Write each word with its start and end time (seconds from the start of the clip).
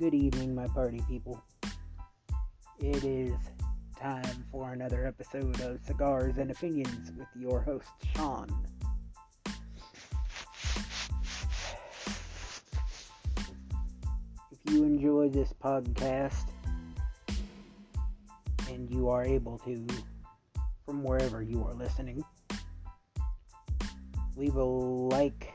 Good 0.00 0.14
evening, 0.14 0.54
my 0.54 0.66
party 0.68 1.04
people. 1.10 1.44
It 2.78 3.04
is 3.04 3.34
time 4.00 4.46
for 4.50 4.72
another 4.72 5.06
episode 5.06 5.60
of 5.60 5.78
Cigars 5.84 6.38
and 6.38 6.50
Opinions 6.50 7.12
with 7.18 7.28
your 7.38 7.60
host, 7.60 7.90
Sean. 8.16 8.48
If 14.50 14.72
you 14.72 14.84
enjoy 14.84 15.28
this 15.28 15.52
podcast 15.62 16.48
and 18.70 18.90
you 18.90 19.10
are 19.10 19.26
able 19.26 19.58
to, 19.58 19.86
from 20.86 21.04
wherever 21.04 21.42
you 21.42 21.62
are 21.62 21.74
listening, 21.74 22.24
leave 24.34 24.56
a 24.56 24.64
like 24.64 25.52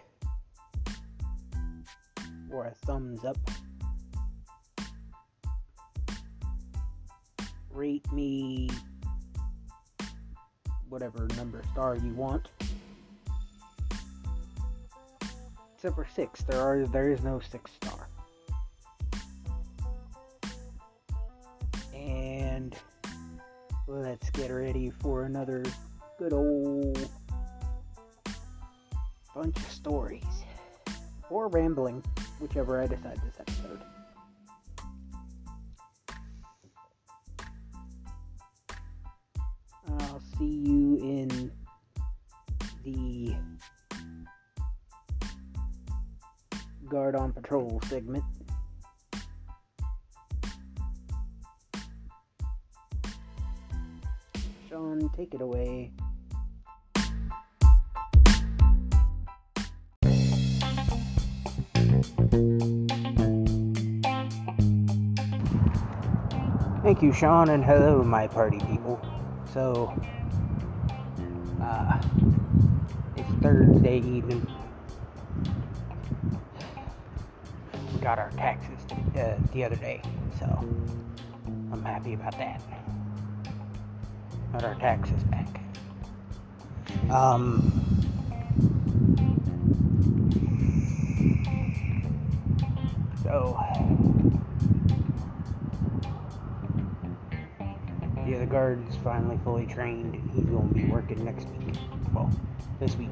or 2.52 2.68
a 2.68 2.76
thumbs 2.86 3.26
up. 3.26 3.38
Rate 7.76 8.10
me 8.14 8.70
whatever 10.88 11.28
number 11.36 11.62
star 11.74 11.98
you 11.98 12.14
want. 12.14 12.48
Except 15.76 15.94
for 15.94 16.08
six, 16.16 16.42
there 16.44 16.62
are 16.62 16.88
there 16.88 17.12
is 17.12 17.22
no 17.22 17.42
six 17.42 17.72
star. 17.74 18.08
And 21.94 22.74
let's 23.88 24.30
get 24.30 24.52
ready 24.52 24.90
for 24.90 25.26
another 25.26 25.66
good 26.18 26.32
old 26.32 27.10
bunch 29.36 29.58
of 29.58 29.70
stories 29.70 30.24
or 31.30 31.50
rambling 31.50 32.02
whichever 32.40 32.82
I 32.82 32.88
decide 32.88 33.20
this 33.26 33.38
episode. 33.38 33.82
See 40.38 40.46
you 40.46 40.98
in 40.98 41.52
the 42.84 43.36
Guard 46.90 47.16
on 47.16 47.32
Patrol 47.32 47.82
segment. 47.88 48.24
Sean, 54.70 55.10
take 55.16 55.34
it 55.34 55.42
away. 55.42 55.92
Thank 66.84 67.02
you, 67.02 67.12
Sean, 67.14 67.50
and 67.50 67.64
hello, 67.64 68.04
my 68.04 68.28
party 68.28 68.60
people. 68.60 69.02
So, 69.52 69.92
Thursday 73.46 73.98
evening. 73.98 74.48
We 77.94 78.00
got 78.00 78.18
our 78.18 78.32
taxes 78.32 78.80
uh, 79.16 79.38
the 79.54 79.64
other 79.64 79.76
day, 79.76 80.02
so 80.40 80.46
I'm 81.72 81.84
happy 81.84 82.16
about 82.16 82.36
that. 82.40 82.60
Got 84.52 84.64
our 84.64 84.74
taxes 84.74 85.22
back. 85.26 85.62
Um, 87.12 87.72
so, 93.22 93.60
the 98.26 98.46
guard's 98.48 98.96
finally 99.04 99.40
fully 99.44 99.68
trained 99.68 100.16
he's 100.34 100.46
going 100.46 100.68
to 100.70 100.74
be 100.74 100.86
working 100.86 101.24
next 101.24 101.48
week. 101.50 101.76
Well, 102.12 102.32
this 102.80 102.96
week. 102.96 103.10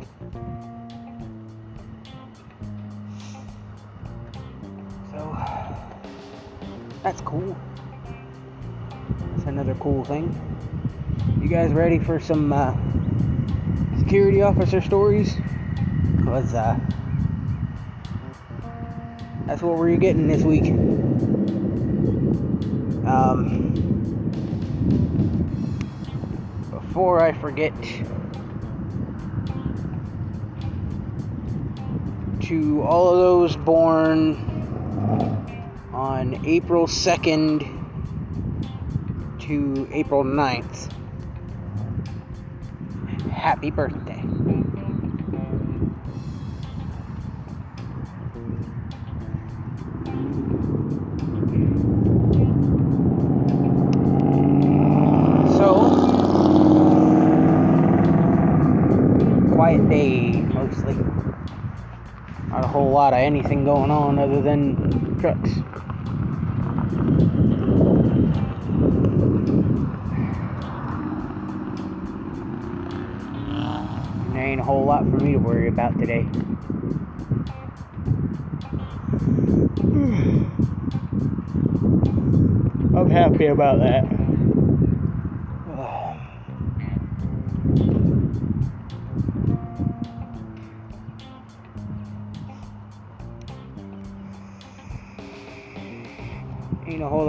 So, 5.11 5.37
that's 7.03 7.21
cool. 7.21 7.55
That's 9.35 9.47
another 9.47 9.75
cool 9.75 10.03
thing. 10.05 10.35
You 11.41 11.47
guys 11.47 11.71
ready 11.71 11.99
for 11.99 12.19
some 12.19 12.51
uh, 12.51 12.75
security 13.99 14.41
officer 14.41 14.81
stories? 14.81 15.35
Because, 16.17 16.53
uh, 16.53 16.79
that's 19.45 19.61
what 19.61 19.77
we're 19.77 19.95
getting 19.97 20.27
this 20.27 20.43
week. 20.43 20.71
Um, 23.05 23.73
before 26.71 27.21
I 27.21 27.33
forget 27.33 27.73
to 32.43 32.81
all 32.83 33.09
of 33.13 33.17
those 33.19 33.55
born 33.55 34.35
on 35.93 36.45
April 36.45 36.87
2nd 36.87 37.61
to 39.39 39.87
April 39.93 40.25
9th, 40.25 40.91
happy 43.31 43.71
birthday. 43.71 44.02
Lot 63.03 63.11
of 63.11 63.19
anything 63.19 63.65
going 63.65 63.91
on 63.91 64.17
other 64.17 64.41
than 64.41 65.19
trucks. 65.19 65.49
And 74.25 74.33
There 74.33 74.41
ain't 74.41 74.61
a 74.61 74.63
whole 74.63 74.85
lot 74.85 75.03
for 75.03 75.17
me 75.17 75.33
to 75.33 75.37
worry 75.37 75.67
about 75.67 75.99
today. 75.99 76.21
I'm 82.95 83.09
happy 83.09 83.47
about 83.47 83.79
that. 83.79 84.12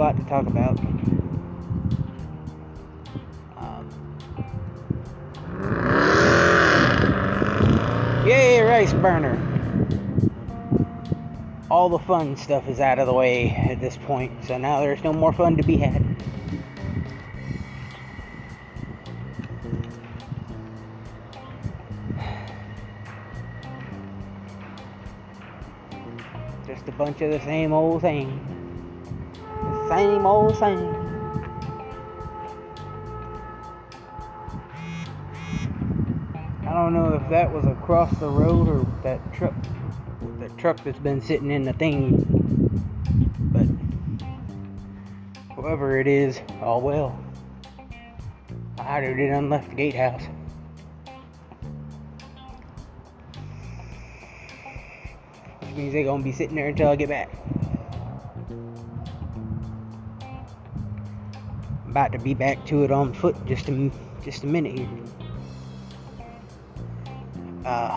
Lot 0.05 0.17
to 0.17 0.23
talk 0.25 0.45
about. 0.45 0.79
Um, 3.57 3.89
yay, 8.27 8.61
rice 8.61 8.93
burner! 8.93 9.41
All 11.71 11.89
the 11.89 11.97
fun 11.97 12.37
stuff 12.37 12.69
is 12.69 12.79
out 12.79 12.99
of 12.99 13.07
the 13.07 13.13
way 13.13 13.49
at 13.49 13.81
this 13.81 13.97
point, 13.97 14.45
so 14.45 14.59
now 14.59 14.79
there's 14.79 15.03
no 15.03 15.11
more 15.11 15.33
fun 15.33 15.57
to 15.57 15.63
be 15.63 15.77
had. 15.77 16.03
Just 26.67 26.87
a 26.87 26.91
bunch 26.91 27.21
of 27.21 27.31
the 27.31 27.39
same 27.39 27.73
old 27.73 28.01
thing. 28.01 28.54
Same 29.87 30.25
old 30.25 30.57
thing. 30.57 30.79
I 36.61 36.73
don't 36.73 36.93
know 36.93 37.13
if 37.13 37.29
that 37.29 37.53
was 37.53 37.65
across 37.65 38.11
the 38.17 38.27
road 38.27 38.67
or 38.67 38.85
that 39.03 39.21
truck 39.31 39.53
the 40.39 40.49
truck 40.57 40.83
that's 40.83 40.99
been 40.99 41.21
sitting 41.21 41.51
in 41.51 41.63
the 41.63 41.73
thing. 41.73 42.25
But 43.51 43.67
whoever 45.55 45.99
it 45.99 46.07
is, 46.07 46.41
all 46.61 46.81
well. 46.81 47.17
I 48.79 48.83
hired 48.83 49.19
it 49.19 49.31
on 49.31 49.49
left 49.49 49.69
the 49.69 49.75
gatehouse. 49.75 50.23
Which 55.61 55.75
means 55.75 55.93
they're 55.93 56.03
gonna 56.03 56.23
be 56.23 56.31
sitting 56.31 56.55
there 56.55 56.69
until 56.69 56.89
I 56.89 56.95
get 56.95 57.09
back. 57.09 57.29
About 61.95 62.11
to 62.11 62.19
be 62.19 62.33
back 62.33 62.65
to 62.65 62.83
it 62.83 62.91
on 62.91 63.13
foot 63.13 63.33
just 63.45 63.69
a 63.69 63.89
just 64.21 64.43
a 64.43 64.47
minute 64.47 64.77
here. 64.77 64.89
Uh, 67.63 67.94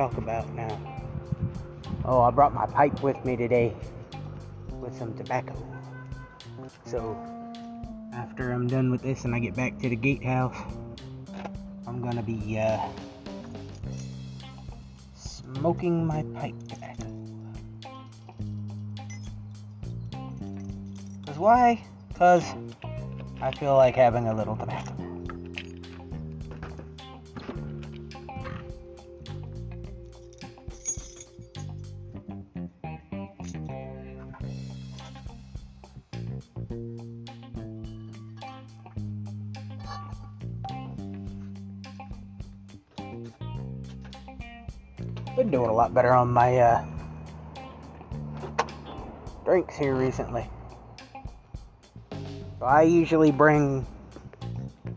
talk 0.00 0.16
about 0.16 0.48
now. 0.54 0.80
Oh, 2.06 2.22
I 2.22 2.30
brought 2.30 2.54
my 2.54 2.64
pipe 2.64 3.02
with 3.02 3.22
me 3.22 3.36
today 3.36 3.76
with 4.80 4.96
some 4.96 5.12
tobacco. 5.12 5.54
So, 6.86 7.14
after 8.14 8.50
I'm 8.50 8.66
done 8.66 8.90
with 8.90 9.02
this 9.02 9.26
and 9.26 9.34
I 9.34 9.40
get 9.40 9.54
back 9.54 9.78
to 9.80 9.90
the 9.90 9.96
gatehouse, 9.96 10.56
I'm 11.86 12.00
gonna 12.00 12.22
be 12.22 12.58
uh, 12.58 12.78
smoking 15.14 16.06
my 16.06 16.22
pipe 16.32 16.54
tobacco. 16.66 17.04
Cause 21.26 21.36
why? 21.36 21.84
Cause 22.14 22.54
I 23.42 23.50
feel 23.50 23.76
like 23.76 23.96
having 23.96 24.28
a 24.28 24.34
little 24.34 24.56
tobacco. 24.56 24.89
Been 45.40 45.50
doing 45.50 45.70
a 45.70 45.72
lot 45.72 45.94
better 45.94 46.12
on 46.12 46.30
my 46.30 46.58
uh, 46.58 46.84
drinks 49.42 49.74
here 49.74 49.94
recently. 49.94 50.46
So 52.58 52.66
I 52.66 52.82
usually 52.82 53.30
bring 53.30 53.86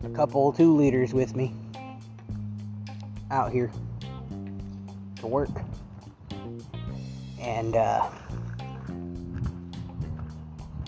a 0.04 0.10
couple 0.10 0.52
two 0.52 0.76
liters 0.76 1.14
with 1.14 1.34
me 1.34 1.54
out 3.30 3.52
here 3.52 3.72
to 5.20 5.26
work. 5.26 5.48
And 7.40 7.74
uh, 7.74 8.06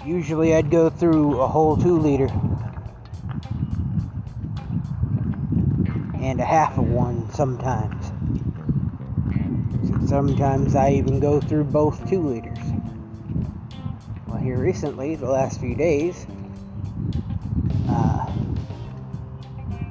usually 0.05 0.55
I'd 0.55 0.71
go 0.71 0.91
through 0.91 1.41
a 1.41 1.49
whole 1.49 1.79
two 1.79 1.99
liter 1.99 2.27
and 6.21 6.43
a 6.43 6.45
half 6.45 6.77
of 6.77 6.87
one 6.87 7.31
sometimes. 7.33 7.96
Sometimes 10.17 10.75
I 10.75 10.93
even 10.93 11.21
go 11.21 11.43
through 11.43 11.65
both 11.65 12.09
two 12.09 12.23
liters. 12.23 12.57
Well, 14.27 14.39
here 14.39 14.57
recently, 14.57 15.15
the 15.15 15.29
last 15.29 15.61
few 15.61 15.75
days, 15.75 16.27
uh, 17.91 18.27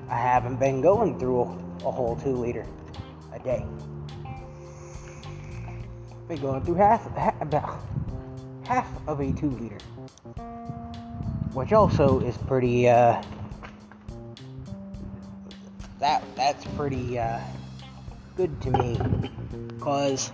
I 0.10 0.18
haven't 0.18 0.56
been 0.56 0.82
going 0.82 1.20
through 1.20 1.42
a, 1.42 1.92
whole 1.92 2.16
two 2.16 2.32
liter 2.32 2.66
a 3.34 3.38
day. 3.38 3.64
i 4.26 4.42
Been 6.28 6.42
going 6.42 6.64
through 6.64 6.74
half, 6.74 7.06
half 7.16 7.40
about 7.40 7.80
half 8.66 8.90
of 9.08 9.20
a 9.20 9.32
two 9.32 9.52
liter, 9.52 9.78
which 11.54 11.72
also 11.72 12.20
is 12.22 12.36
pretty. 12.36 12.90
Uh, 12.90 13.22
that 16.00 16.24
that's 16.36 16.66
pretty 16.76 17.20
uh, 17.20 17.40
good 18.36 18.60
to 18.62 18.72
me 18.72 18.98
because 19.68 20.32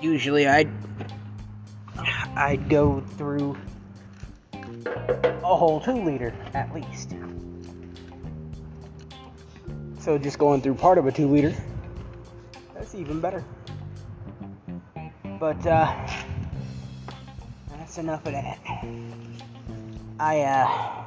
usually 0.00 0.46
I'd 0.46 0.70
I'd 2.36 2.68
go 2.68 3.00
through 3.16 3.56
a 4.86 5.56
whole 5.56 5.80
two 5.80 6.02
liter 6.04 6.34
at 6.54 6.72
least. 6.74 7.14
So 9.98 10.16
just 10.18 10.38
going 10.38 10.60
through 10.60 10.74
part 10.74 10.98
of 10.98 11.06
a 11.06 11.12
two 11.12 11.28
liter, 11.28 11.54
that's 12.74 12.94
even 12.94 13.20
better. 13.20 13.44
But 15.38 15.64
uh, 15.66 15.94
that's 17.70 17.98
enough 17.98 18.24
of 18.26 18.32
that. 18.32 18.58
I 20.20 20.40
uh, 20.40 21.04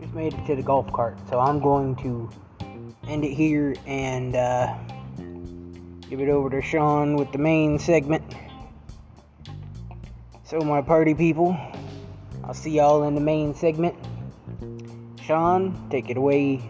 just 0.00 0.14
made 0.14 0.34
it 0.34 0.46
to 0.46 0.56
the 0.56 0.62
golf 0.62 0.90
cart, 0.92 1.18
so 1.28 1.38
I'm 1.38 1.60
going 1.60 1.96
to 1.96 2.30
end 3.08 3.24
it 3.24 3.32
here 3.32 3.74
and 3.86 4.36
uh, 4.36 4.74
give 6.08 6.20
it 6.20 6.28
over 6.28 6.48
to 6.48 6.62
Sean 6.62 7.16
with 7.16 7.30
the 7.32 7.38
main 7.38 7.78
segment. 7.78 8.24
So, 10.44 10.60
my 10.60 10.80
party 10.80 11.12
people, 11.12 11.54
I'll 12.44 12.54
see 12.54 12.70
y'all 12.70 13.02
in 13.02 13.14
the 13.14 13.20
main 13.20 13.54
segment. 13.54 13.94
Sean, 15.22 15.88
take 15.90 16.08
it 16.08 16.16
away. 16.16 16.62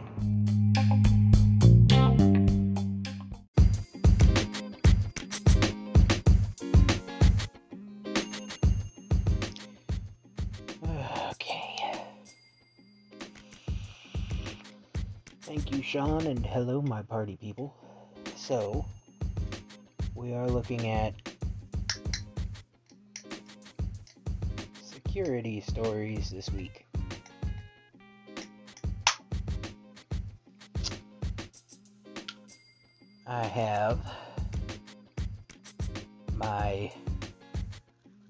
Okay. 11.31 11.77
Thank 15.43 15.71
you, 15.73 15.83
Sean, 15.85 16.27
and 16.27 16.45
hello, 16.45 16.83
my 16.83 17.03
party 17.03 17.37
people. 17.37 17.73
So, 18.35 18.85
we 20.19 20.35
are 20.35 20.49
looking 20.49 20.89
at 20.89 21.15
security 24.83 25.61
stories 25.61 26.31
this 26.31 26.51
week. 26.51 26.85
I 33.29 33.45
have 33.45 34.01
my 36.35 36.91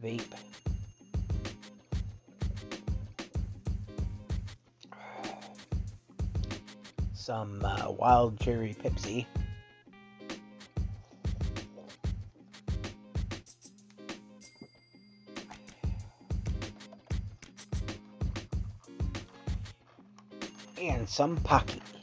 vape. 0.04 0.20
Some 7.14 7.64
uh, 7.64 7.90
wild 7.92 8.38
cherry 8.40 8.76
Pepsi. 8.84 9.24
Some 21.18 21.36
pocky. 21.38 21.97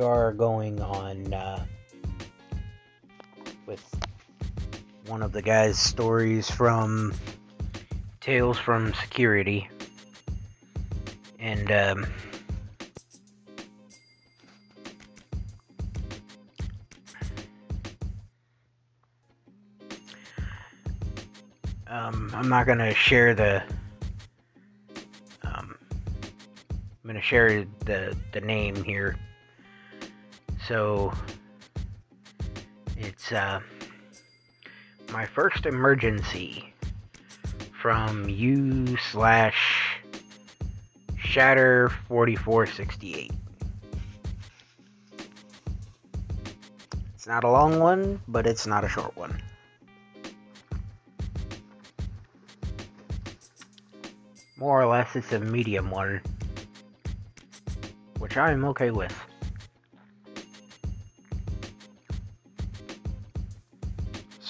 We 0.00 0.06
are 0.06 0.32
going 0.32 0.80
on 0.80 1.34
uh, 1.34 1.62
with 3.66 3.84
one 5.04 5.22
of 5.22 5.30
the 5.32 5.42
guys' 5.42 5.78
stories 5.78 6.50
from 6.50 7.12
Tales 8.22 8.56
from 8.56 8.94
Security. 8.94 9.68
And, 11.38 11.70
um, 11.70 12.06
Um, 21.86 22.30
I'm 22.34 22.48
not 22.48 22.66
gonna 22.68 22.94
share 22.94 23.34
the. 23.34 23.62
Um, 25.42 25.76
I'm 25.82 27.04
gonna 27.04 27.20
share 27.20 27.66
the 27.84 28.16
the 28.32 28.40
name 28.40 28.76
here. 28.84 29.16
So 30.70 31.12
it's 32.96 33.32
uh, 33.32 33.58
my 35.12 35.26
first 35.26 35.66
emergency 35.66 36.72
from 37.72 38.28
you 38.28 38.96
slash 39.10 39.98
Shatter 41.18 41.88
4468. 42.06 43.32
It's 47.16 47.26
not 47.26 47.42
a 47.42 47.50
long 47.50 47.80
one, 47.80 48.22
but 48.28 48.46
it's 48.46 48.64
not 48.64 48.84
a 48.84 48.88
short 48.88 49.16
one. 49.16 49.42
More 54.56 54.80
or 54.80 54.86
less, 54.86 55.16
it's 55.16 55.32
a 55.32 55.40
medium 55.40 55.90
one, 55.90 56.20
which 58.18 58.36
I'm 58.36 58.64
okay 58.66 58.92
with. 58.92 59.29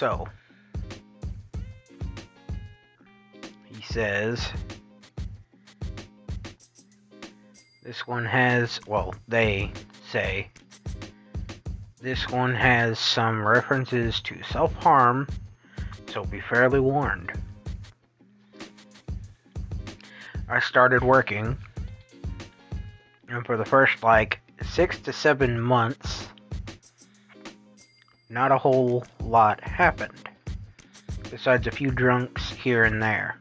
So, 0.00 0.26
he 3.66 3.82
says 3.82 4.48
this 7.82 8.06
one 8.06 8.24
has, 8.24 8.80
well, 8.86 9.14
they 9.28 9.70
say 10.08 10.48
this 12.00 12.30
one 12.30 12.54
has 12.54 12.98
some 12.98 13.46
references 13.46 14.22
to 14.22 14.42
self 14.44 14.72
harm, 14.76 15.28
so 16.06 16.24
be 16.24 16.40
fairly 16.40 16.80
warned. 16.80 17.32
I 20.48 20.60
started 20.60 21.04
working, 21.04 21.58
and 23.28 23.44
for 23.44 23.58
the 23.58 23.66
first 23.66 24.02
like 24.02 24.40
six 24.62 24.98
to 25.00 25.12
seven 25.12 25.60
months, 25.60 26.19
not 28.30 28.52
a 28.52 28.56
whole 28.56 29.04
lot 29.24 29.60
happened, 29.62 30.28
besides 31.30 31.66
a 31.66 31.70
few 31.70 31.90
drunks 31.90 32.50
here 32.50 32.84
and 32.84 33.02
there. 33.02 33.36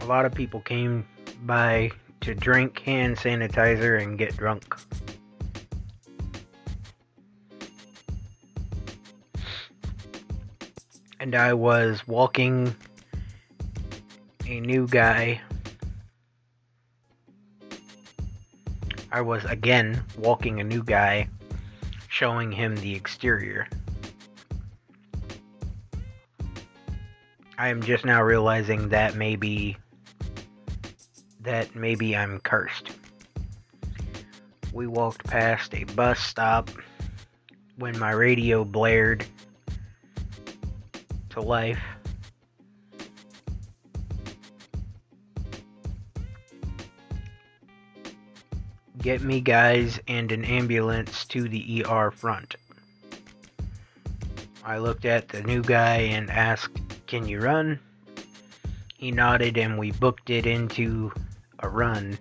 A 0.00 0.06
lot 0.06 0.24
of 0.24 0.32
people 0.32 0.60
came 0.62 1.06
by 1.44 1.90
to 2.22 2.34
drink 2.34 2.80
hand 2.80 3.18
sanitizer 3.18 4.02
and 4.02 4.16
get 4.16 4.34
drunk. 4.38 4.74
And 11.20 11.34
I 11.34 11.52
was 11.52 12.08
walking 12.08 12.74
a 14.46 14.60
new 14.60 14.86
guy 14.86 15.42
I 19.10 19.20
was 19.20 19.44
again 19.44 20.02
walking 20.18 20.60
a 20.60 20.64
new 20.64 20.82
guy, 20.82 21.28
showing 22.08 22.52
him 22.52 22.76
the 22.76 22.94
exterior. 22.94 23.68
I 27.56 27.68
am 27.68 27.82
just 27.82 28.04
now 28.04 28.22
realizing 28.22 28.90
that 28.90 29.16
maybe 29.16 29.76
that 31.40 31.74
maybe 31.74 32.16
I'm 32.16 32.40
cursed. 32.40 32.90
We 34.72 34.86
walked 34.86 35.26
past 35.26 35.74
a 35.74 35.84
bus 35.84 36.20
stop 36.20 36.70
when 37.76 37.98
my 37.98 38.10
radio 38.10 38.64
blared 38.64 39.24
to 41.30 41.40
life. 41.40 41.80
Get 49.08 49.22
me 49.22 49.40
guys 49.40 49.98
and 50.06 50.30
an 50.32 50.44
ambulance 50.44 51.24
to 51.28 51.48
the 51.48 51.82
ER 51.82 52.10
front. 52.10 52.56
I 54.62 54.76
looked 54.76 55.06
at 55.06 55.30
the 55.30 55.40
new 55.44 55.62
guy 55.62 55.96
and 55.96 56.28
asked, 56.28 56.78
Can 57.06 57.26
you 57.26 57.40
run? 57.40 57.80
He 58.98 59.10
nodded 59.10 59.56
and 59.56 59.78
we 59.78 59.92
booked 59.92 60.28
it 60.28 60.44
into 60.44 61.10
a 61.60 61.70
run. 61.70 62.18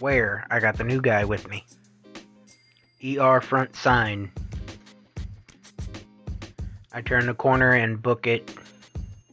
Where? 0.00 0.48
I 0.50 0.58
got 0.58 0.76
the 0.76 0.82
new 0.82 1.00
guy 1.00 1.24
with 1.24 1.48
me. 1.48 1.64
ER 3.16 3.40
front 3.40 3.76
sign. 3.76 4.32
I 6.92 7.00
turn 7.00 7.26
the 7.26 7.34
corner 7.34 7.74
and 7.74 8.02
book 8.02 8.26
it 8.26 8.52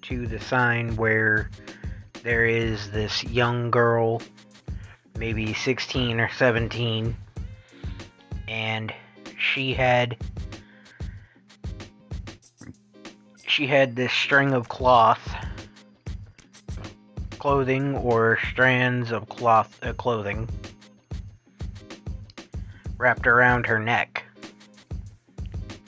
to 0.03 0.27
the 0.27 0.39
sign 0.39 0.95
where 0.97 1.49
there 2.27 2.45
is 2.45 2.91
this 2.91 3.23
young 3.23 3.71
girl, 3.71 4.21
maybe 5.17 5.53
16 5.53 6.19
or 6.19 6.29
17, 6.29 7.15
and 8.49 8.93
she 9.39 9.73
had 9.73 10.17
she 13.47 13.65
had 13.65 13.95
this 13.95 14.11
string 14.11 14.51
of 14.51 14.67
cloth 14.67 15.33
clothing 17.39 17.95
or 17.95 18.37
strands 18.49 19.13
of 19.13 19.29
cloth 19.29 19.79
uh, 19.81 19.93
clothing 19.93 20.49
wrapped 22.97 23.25
around 23.25 23.65
her 23.65 23.79
neck. 23.79 24.25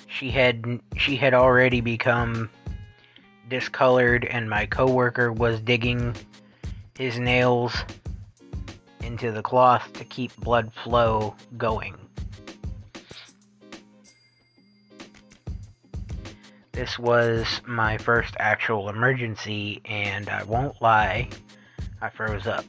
She 0.07 0.31
had 0.31 0.79
she 0.95 1.17
had 1.17 1.33
already 1.33 1.81
become 1.81 2.49
discolored 3.49 4.23
and 4.23 4.49
my 4.49 4.65
coworker 4.65 5.33
was 5.33 5.59
digging 5.59 6.15
his 6.99 7.17
nails 7.17 7.73
into 9.01 9.31
the 9.31 9.41
cloth 9.41 9.91
to 9.93 10.03
keep 10.03 10.35
blood 10.35 10.69
flow 10.83 11.33
going. 11.57 11.95
This 16.73 16.99
was 16.99 17.61
my 17.65 17.97
first 17.97 18.35
actual 18.37 18.89
emergency, 18.89 19.81
and 19.85 20.27
I 20.27 20.43
won't 20.43 20.81
lie, 20.81 21.29
I 22.01 22.09
froze 22.09 22.47
up. 22.47 22.65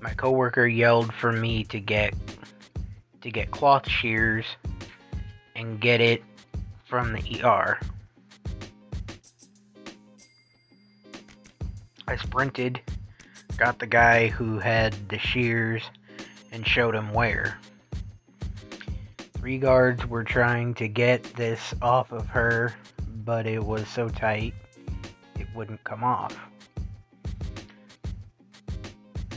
My 0.00 0.12
coworker 0.14 0.66
yelled 0.66 1.14
for 1.14 1.30
me 1.30 1.62
to 1.64 1.78
get 1.78 2.12
to 3.20 3.30
get 3.30 3.52
cloth 3.52 3.88
shears 3.88 4.46
and 5.54 5.80
get 5.80 6.00
it 6.00 6.24
from 6.86 7.12
the 7.12 7.44
ER. 7.44 7.78
I 12.10 12.16
sprinted, 12.16 12.80
got 13.56 13.78
the 13.78 13.86
guy 13.86 14.26
who 14.26 14.58
had 14.58 14.96
the 15.08 15.18
shears, 15.18 15.84
and 16.50 16.66
showed 16.66 16.96
him 16.96 17.12
where. 17.12 17.56
Three 19.34 19.58
guards 19.58 20.04
were 20.04 20.24
trying 20.24 20.74
to 20.74 20.88
get 20.88 21.22
this 21.34 21.72
off 21.80 22.10
of 22.10 22.26
her, 22.26 22.74
but 23.24 23.46
it 23.46 23.64
was 23.64 23.86
so 23.86 24.08
tight 24.08 24.54
it 25.38 25.46
wouldn't 25.54 25.84
come 25.84 26.02
off. 26.02 26.36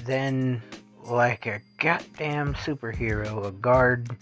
Then, 0.03 0.59
like 1.03 1.45
a 1.45 1.61
goddamn 1.77 2.55
superhero, 2.55 3.45
a 3.45 3.51
guard 3.51 4.17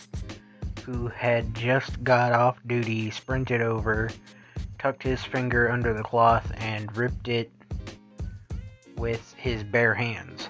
who 0.84 1.08
had 1.08 1.56
just 1.56 2.04
got 2.04 2.34
off 2.34 2.58
duty 2.68 3.12
sprinted 3.12 3.62
over, 3.62 4.10
tucked 4.78 5.04
his 5.04 5.24
finger 5.24 5.72
under 5.72 5.94
the 5.94 6.04
cloth, 6.04 6.52
and 6.58 6.94
ripped 6.98 7.30
it 7.30 7.50
with 9.02 9.34
his 9.36 9.64
bare 9.64 9.96
hands. 9.96 10.50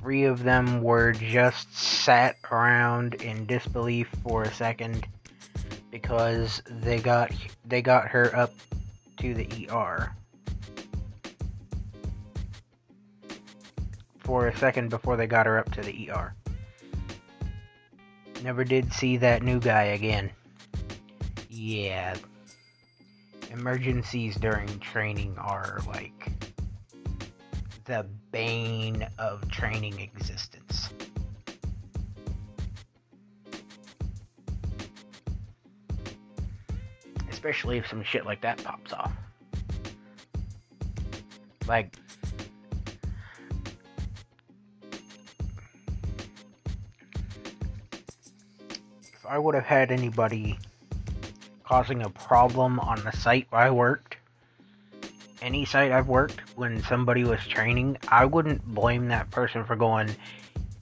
Three 0.00 0.24
of 0.24 0.42
them 0.42 0.82
were 0.82 1.12
just 1.12 1.72
sat 1.72 2.34
around 2.50 3.14
in 3.14 3.46
disbelief 3.46 4.08
for 4.24 4.42
a 4.42 4.52
second 4.52 5.06
because 5.92 6.60
they 6.68 6.98
got 6.98 7.30
they 7.64 7.80
got 7.80 8.08
her 8.08 8.34
up 8.36 8.52
to 9.18 9.34
the 9.34 9.68
ER. 9.70 10.12
For 14.18 14.48
a 14.48 14.56
second 14.56 14.90
before 14.90 15.16
they 15.16 15.28
got 15.28 15.46
her 15.46 15.58
up 15.58 15.70
to 15.72 15.80
the 15.80 16.10
ER. 16.10 16.34
Never 18.42 18.64
did 18.64 18.92
see 18.92 19.16
that 19.18 19.44
new 19.44 19.60
guy 19.60 19.84
again. 19.84 20.28
Yeah. 21.48 22.16
Emergencies 23.52 24.34
during 24.34 24.80
training 24.80 25.36
are 25.38 25.78
like 25.86 26.43
the 27.84 28.06
bane 28.32 29.06
of 29.18 29.48
training 29.50 30.00
existence. 30.00 30.88
Especially 37.30 37.78
if 37.78 37.86
some 37.86 38.02
shit 38.02 38.24
like 38.24 38.40
that 38.40 38.62
pops 38.64 38.92
off. 38.92 39.12
Like, 41.66 41.94
if 49.02 49.26
I 49.28 49.38
would 49.38 49.54
have 49.54 49.64
had 49.64 49.90
anybody 49.90 50.58
causing 51.64 52.02
a 52.02 52.10
problem 52.10 52.78
on 52.80 53.02
the 53.04 53.12
site 53.12 53.46
where 53.50 53.62
I 53.62 53.70
worked, 53.70 54.13
any 55.44 55.64
site 55.66 55.92
I've 55.92 56.08
worked, 56.08 56.40
when 56.56 56.82
somebody 56.84 57.22
was 57.22 57.38
training, 57.46 57.98
I 58.08 58.24
wouldn't 58.24 58.64
blame 58.64 59.08
that 59.08 59.30
person 59.30 59.62
for 59.62 59.76
going, 59.76 60.16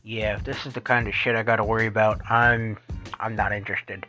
"Yeah, 0.04 0.36
if 0.36 0.44
this 0.44 0.64
is 0.64 0.72
the 0.72 0.80
kind 0.80 1.08
of 1.08 1.14
shit 1.14 1.34
I 1.34 1.42
got 1.42 1.56
to 1.56 1.64
worry 1.64 1.86
about, 1.86 2.22
I'm 2.30 2.78
I'm 3.18 3.34
not 3.34 3.52
interested." 3.52 4.06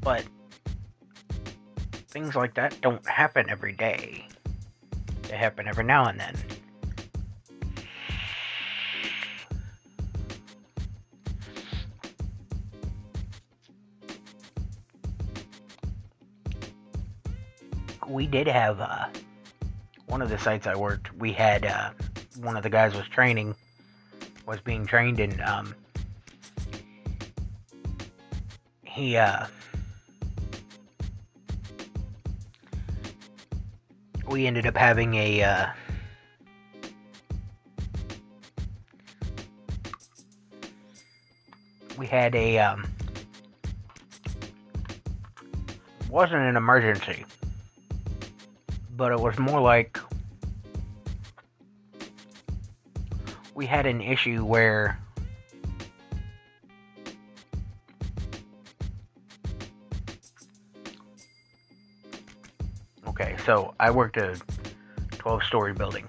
But 0.00 0.24
things 2.08 2.34
like 2.34 2.54
that 2.54 2.78
don't 2.80 3.06
happen 3.08 3.48
every 3.48 3.72
day. 3.72 4.26
They 5.22 5.36
happen 5.36 5.68
every 5.68 5.84
now 5.84 6.06
and 6.06 6.18
then. 6.18 6.36
We 18.22 18.28
did 18.28 18.46
have 18.46 18.80
uh, 18.80 19.06
one 20.06 20.22
of 20.22 20.28
the 20.28 20.38
sites 20.38 20.68
I 20.68 20.76
worked. 20.76 21.12
We 21.18 21.32
had 21.32 21.66
uh, 21.66 21.90
one 22.38 22.56
of 22.56 22.62
the 22.62 22.70
guys 22.70 22.94
was 22.94 23.08
training, 23.08 23.56
was 24.46 24.60
being 24.60 24.86
trained, 24.86 25.18
and 25.18 25.40
um, 25.40 25.74
he 28.84 29.16
uh, 29.16 29.46
we 34.28 34.46
ended 34.46 34.68
up 34.68 34.76
having 34.76 35.14
a 35.14 35.42
uh, 35.42 35.66
we 41.98 42.06
had 42.06 42.36
a 42.36 42.60
um, 42.60 42.86
wasn't 46.08 46.42
an 46.42 46.54
emergency 46.54 47.24
but 48.96 49.12
it 49.12 49.20
was 49.20 49.38
more 49.38 49.60
like 49.60 49.98
we 53.54 53.66
had 53.66 53.86
an 53.86 54.00
issue 54.00 54.44
where 54.44 54.98
okay 63.06 63.36
so 63.44 63.74
i 63.78 63.90
worked 63.90 64.16
a 64.16 64.38
12 65.22 65.44
story 65.44 65.72
building. 65.72 66.04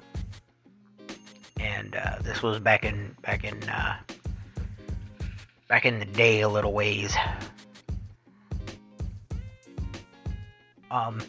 And 1.59 1.95
uh, 1.95 2.15
this 2.23 2.41
was 2.41 2.59
back 2.59 2.83
in 2.83 3.15
back 3.21 3.43
in 3.43 3.61
uh, 3.69 3.97
back 5.67 5.85
in 5.85 5.99
the 5.99 6.05
day 6.05 6.41
a 6.41 6.49
little 6.49 6.73
ways. 6.73 7.15
Um 10.89 11.21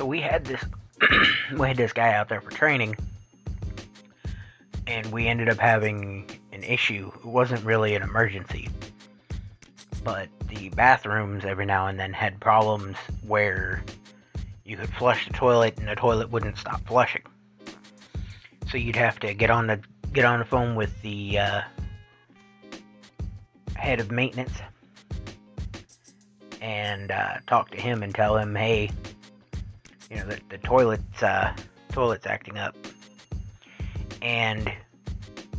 So 0.00 0.06
we 0.06 0.22
had 0.22 0.46
this 0.46 0.64
we 1.58 1.68
had 1.68 1.76
this 1.76 1.92
guy 1.92 2.14
out 2.14 2.30
there 2.30 2.40
for 2.40 2.50
training 2.50 2.96
and 4.86 5.04
we 5.12 5.28
ended 5.28 5.50
up 5.50 5.58
having 5.58 6.26
an 6.52 6.62
issue. 6.62 7.12
It 7.16 7.26
wasn't 7.26 7.62
really 7.66 7.94
an 7.94 8.00
emergency. 8.00 8.70
But 10.02 10.30
the 10.48 10.70
bathrooms 10.70 11.44
every 11.44 11.66
now 11.66 11.88
and 11.88 12.00
then 12.00 12.14
had 12.14 12.40
problems 12.40 12.96
where 13.26 13.84
you 14.64 14.78
could 14.78 14.88
flush 14.94 15.26
the 15.26 15.34
toilet 15.34 15.76
and 15.76 15.86
the 15.86 15.96
toilet 15.96 16.30
wouldn't 16.30 16.56
stop 16.56 16.80
flushing. 16.86 17.24
So 18.70 18.78
you'd 18.78 18.96
have 18.96 19.20
to 19.20 19.34
get 19.34 19.50
on 19.50 19.66
the 19.66 19.82
get 20.14 20.24
on 20.24 20.38
the 20.38 20.46
phone 20.46 20.76
with 20.76 20.98
the 21.02 21.40
uh, 21.40 21.60
head 23.76 24.00
of 24.00 24.10
maintenance 24.10 24.54
and 26.62 27.10
uh, 27.10 27.34
talk 27.46 27.70
to 27.72 27.76
him 27.76 28.02
and 28.02 28.14
tell 28.14 28.38
him, 28.38 28.54
hey, 28.54 28.88
you 30.10 30.16
know, 30.16 30.26
the, 30.26 30.40
the 30.48 30.58
toilet's, 30.58 31.22
uh, 31.22 31.54
toilet's 31.92 32.26
acting 32.26 32.58
up. 32.58 32.74
And 34.22 34.70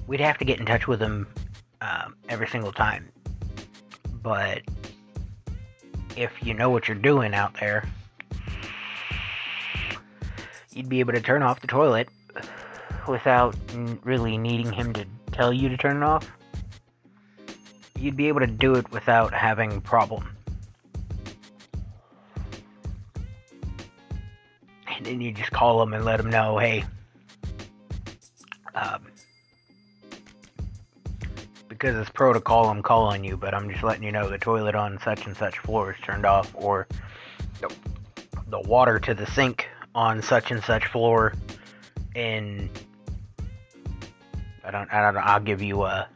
we'd 0.07 0.19
have 0.19 0.37
to 0.39 0.45
get 0.45 0.59
in 0.59 0.65
touch 0.65 0.87
with 0.87 0.99
them 0.99 1.27
um, 1.81 2.15
every 2.29 2.47
single 2.47 2.71
time. 2.71 3.09
But 4.21 4.61
if 6.15 6.31
you 6.43 6.53
know 6.53 6.69
what 6.69 6.87
you're 6.87 6.97
doing 6.97 7.33
out 7.33 7.55
there, 7.59 7.87
you'd 10.73 10.89
be 10.89 10.99
able 10.99 11.13
to 11.13 11.21
turn 11.21 11.41
off 11.41 11.61
the 11.61 11.67
toilet 11.67 12.09
without 13.07 13.55
really 14.03 14.37
needing 14.37 14.71
him 14.71 14.93
to 14.93 15.05
tell 15.31 15.51
you 15.51 15.69
to 15.69 15.77
turn 15.77 15.97
it 15.97 16.03
off. 16.03 16.29
You'd 17.97 18.17
be 18.17 18.27
able 18.27 18.39
to 18.41 18.47
do 18.47 18.75
it 18.75 18.91
without 18.91 19.33
having 19.33 19.73
a 19.73 19.81
problem. 19.81 20.35
And 25.01 25.07
then 25.07 25.19
you 25.19 25.31
just 25.31 25.49
call 25.49 25.79
them 25.79 25.95
and 25.95 26.05
let 26.05 26.17
them 26.17 26.29
know, 26.29 26.59
hey, 26.59 26.85
um, 28.75 29.01
because 31.67 31.95
it's 31.95 32.11
protocol, 32.11 32.69
I'm 32.69 32.83
calling 32.83 33.23
you, 33.23 33.35
but 33.35 33.55
I'm 33.55 33.67
just 33.67 33.81
letting 33.83 34.03
you 34.03 34.11
know 34.11 34.29
the 34.29 34.37
toilet 34.37 34.75
on 34.75 34.99
such 35.03 35.25
and 35.25 35.35
such 35.35 35.57
floor 35.57 35.93
is 35.93 35.97
turned 36.05 36.23
off, 36.23 36.53
or 36.53 36.87
the, 37.61 38.59
water 38.59 38.99
to 38.99 39.15
the 39.15 39.25
sink 39.25 39.67
on 39.95 40.21
such 40.21 40.51
and 40.51 40.63
such 40.63 40.85
floor, 40.85 41.33
and 42.15 42.69
I 44.63 44.69
don't, 44.69 44.93
I 44.93 45.01
don't 45.01 45.17
I'll 45.17 45.39
give 45.39 45.63
you 45.63 45.81
a, 45.81 46.07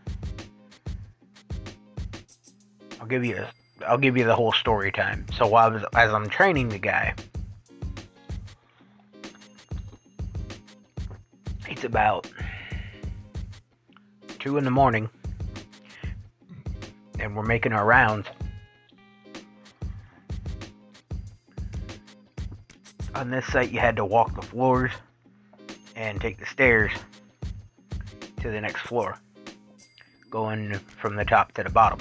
I'll 3.02 3.08
give 3.08 3.26
you 3.26 3.38
a, 3.38 3.50
I'll 3.88 3.98
give 3.98 4.16
you 4.16 4.26
the 4.26 4.36
whole 4.36 4.54
story 4.54 4.92
time. 4.92 5.26
So 5.36 5.48
while 5.48 5.76
as 5.96 6.14
I'm 6.14 6.30
training 6.30 6.70
the 6.70 6.78
guy, 6.78 7.16
about 11.86 12.30
2 14.40 14.58
in 14.58 14.66
the 14.66 14.72
morning, 14.72 15.10
and 17.20 17.36
we're 17.36 17.44
making 17.44 17.72
our 17.72 17.86
rounds. 17.86 18.28
On 23.14 23.30
this 23.30 23.46
site, 23.48 23.72
you 23.72 23.80
had 23.80 23.96
to 23.96 24.06
walk 24.06 24.36
the 24.36 24.42
floors 24.42 24.92
and 25.96 26.20
take 26.20 26.38
the 26.40 26.46
stairs 26.46 26.92
to 28.42 28.52
the 28.52 28.60
next 28.60 28.82
floor, 28.82 29.18
going 30.30 30.74
from 30.74 31.16
the 31.16 31.24
top 31.24 31.54
to 31.54 31.64
the 31.64 31.70
bottom. 31.70 32.00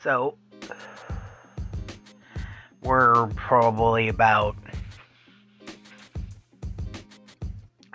So, 0.00 0.36
we're 2.82 3.26
probably 3.28 4.08
about 4.08 4.56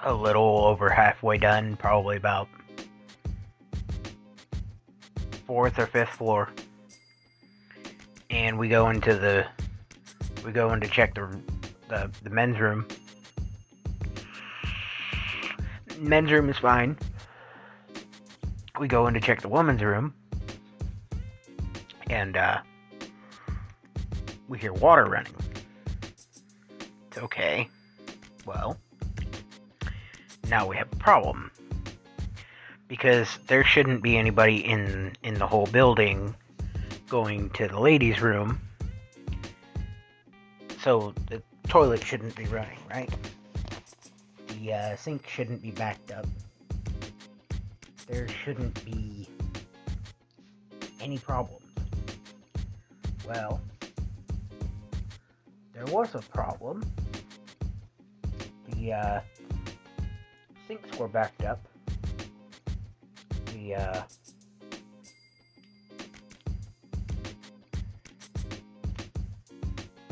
a 0.05 0.13
little 0.13 0.65
over 0.65 0.89
halfway 0.89 1.37
done, 1.37 1.77
probably 1.77 2.17
about 2.17 2.47
fourth 5.45 5.79
or 5.79 5.85
fifth 5.85 6.09
floor. 6.09 6.49
And 8.29 8.57
we 8.57 8.67
go 8.67 8.89
into 8.89 9.15
the 9.15 9.45
we 10.45 10.51
go 10.51 10.73
in 10.73 10.81
to 10.81 10.87
check 10.87 11.13
the 11.15 11.39
the, 11.87 12.11
the 12.23 12.29
men's 12.29 12.59
room. 12.59 12.87
Men's 15.99 16.31
room 16.31 16.49
is 16.49 16.57
fine. 16.57 16.97
We 18.79 18.87
go 18.87 19.07
in 19.07 19.13
to 19.13 19.21
check 19.21 19.41
the 19.41 19.49
woman's 19.49 19.81
room. 19.81 20.13
And 22.09 22.35
uh 22.35 22.59
we 24.47 24.59
hear 24.59 24.73
water 24.73 25.05
running. 25.05 25.33
It's 27.07 27.17
okay. 27.19 27.69
Well, 28.45 28.77
now 30.53 30.67
we 30.67 30.77
have 30.77 30.93
a 30.93 30.97
problem. 30.97 31.49
Because 32.87 33.27
there 33.47 33.63
shouldn't 33.63 34.03
be 34.03 34.19
anybody 34.19 34.57
in, 34.63 35.13
in 35.23 35.33
the 35.33 35.47
whole 35.47 35.65
building 35.65 36.35
going 37.09 37.49
to 37.57 37.67
the 37.67 37.79
ladies' 37.79 38.21
room. 38.21 38.61
So 40.79 41.15
the 41.27 41.41
toilet 41.67 42.03
shouldn't 42.03 42.35
be 42.35 42.45
running, 42.45 42.77
right? 42.87 43.09
The 44.45 44.73
uh, 44.73 44.95
sink 44.95 45.27
shouldn't 45.27 45.63
be 45.63 45.71
backed 45.71 46.11
up. 46.11 46.27
There 48.05 48.27
shouldn't 48.27 48.85
be 48.85 49.27
any 51.01 51.17
problems. 51.17 51.65
Well, 53.27 53.59
there 55.73 55.85
was 55.85 56.13
a 56.13 56.19
problem. 56.19 56.83
The 58.69 58.93
uh, 58.93 59.21
sinks 60.67 60.97
were 60.97 61.07
backed 61.07 61.43
up. 61.43 61.65
The 63.47 63.75
uh, 63.75 64.03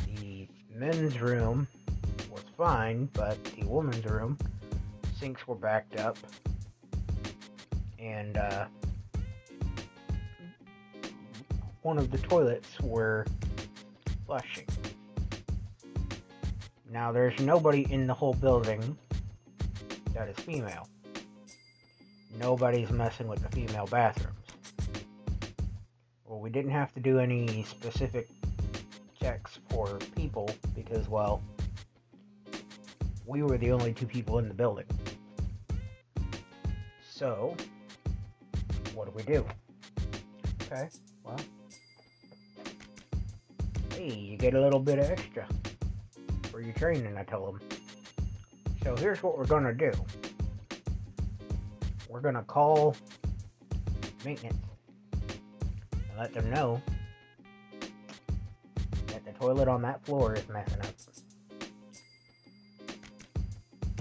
the 0.08 0.48
men's 0.76 1.20
room 1.20 1.68
was 2.30 2.44
fine, 2.58 3.10
but 3.14 3.44
the 3.44 3.66
woman's 3.66 4.06
room 4.06 4.38
sinks 5.20 5.48
were 5.48 5.56
backed 5.56 6.00
up, 6.00 6.18
and 8.00 8.38
uh, 8.38 8.66
one 11.82 11.98
of 11.98 12.12
the 12.12 12.18
toilets 12.20 12.80
were 12.82 13.26
flushing. 14.26 14.68
Now, 16.92 17.12
there's 17.12 17.40
nobody 17.40 17.88
in 17.90 18.06
the 18.06 18.14
whole 18.14 18.34
building 18.34 18.98
that 20.14 20.30
is 20.30 20.38
female. 20.38 20.88
Nobody's 22.38 22.90
messing 22.92 23.28
with 23.28 23.42
the 23.42 23.50
female 23.50 23.88
bathrooms. 23.88 24.38
Well, 26.26 26.40
we 26.40 26.50
didn't 26.50 26.72
have 26.72 26.94
to 26.94 27.00
do 27.00 27.20
any 27.20 27.64
specific 27.64 28.30
checks 29.20 29.60
for 29.70 30.00
people 30.16 30.50
because, 30.76 31.08
well, 31.10 31.44
we 33.26 33.44
were 33.44 33.58
the 33.58 33.72
only 33.72 33.94
two 33.94 34.06
people 34.06 34.40
in 34.40 34.48
the 34.48 34.54
building. 34.54 34.86
So, 37.10 37.56
what 38.94 39.06
do 39.06 39.12
we 39.16 39.24
do? 39.24 39.46
Okay, 40.64 40.90
well, 41.24 41.40
hey, 43.94 44.14
you 44.14 44.38
get 44.38 44.54
a 44.54 44.62
little 44.62 44.80
bit 44.80 45.00
of 45.00 45.10
extra 45.10 45.46
for 46.50 46.62
your 46.62 46.74
training, 46.74 47.18
I 47.18 47.24
tell 47.24 47.46
them. 47.46 47.60
So 48.84 48.96
here's 48.96 49.22
what 49.22 49.38
we're 49.38 49.46
gonna 49.46 49.74
do. 49.74 49.92
We're 52.10 52.22
gonna 52.22 52.44
call 52.44 52.96
maintenance 54.26 54.58
and 55.92 56.18
let 56.18 56.34
them 56.34 56.50
know 56.50 56.82
that 59.08 59.24
the 59.26 59.32
toilet 59.34 59.68
on 59.68 59.82
that 59.84 60.04
floor 60.06 60.34
is 60.34 60.48
messing 60.50 60.80
up. 60.82 60.96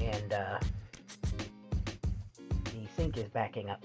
And 0.00 0.32
uh, 0.32 0.58
the 2.64 2.88
sink 2.96 3.18
is 3.18 3.28
backing 3.28 3.68
up. 3.70 3.84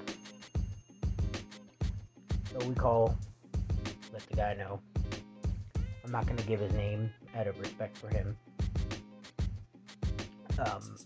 So 2.52 2.66
we 2.66 2.74
call, 2.74 3.18
let 4.14 4.26
the 4.28 4.36
guy 4.36 4.54
know. 4.54 4.80
I'm 6.06 6.12
not 6.12 6.26
going 6.26 6.38
to 6.38 6.46
give 6.46 6.60
his 6.60 6.72
name 6.72 7.12
out 7.36 7.48
of 7.48 7.60
respect 7.60 7.98
for 7.98 8.08
him. 8.08 8.38
Um, 10.60 10.98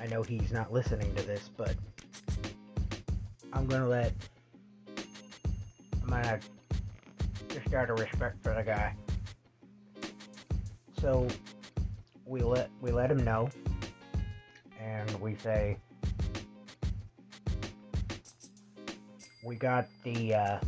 I 0.00 0.06
know 0.06 0.22
he's 0.22 0.52
not 0.52 0.72
listening 0.72 1.14
to 1.14 1.22
this, 1.22 1.50
but 1.56 1.74
I'm 3.52 3.66
to 3.82 3.88
let. 3.88 4.12
I'm 6.02 6.10
to 6.22 6.38
just 7.48 7.74
out 7.74 7.90
of 7.90 7.98
respect 7.98 8.42
for 8.42 8.54
the 8.54 8.62
guy. 8.62 8.94
So 11.00 11.26
we 12.24 12.40
let 12.40 12.70
we 12.80 12.90
let 12.92 13.10
him 13.10 13.24
know, 13.24 13.48
and 14.80 15.20
we 15.20 15.34
say 15.36 15.76
we 19.44 19.56
got 19.56 19.86
the 20.02 20.34
uh, 20.34 20.60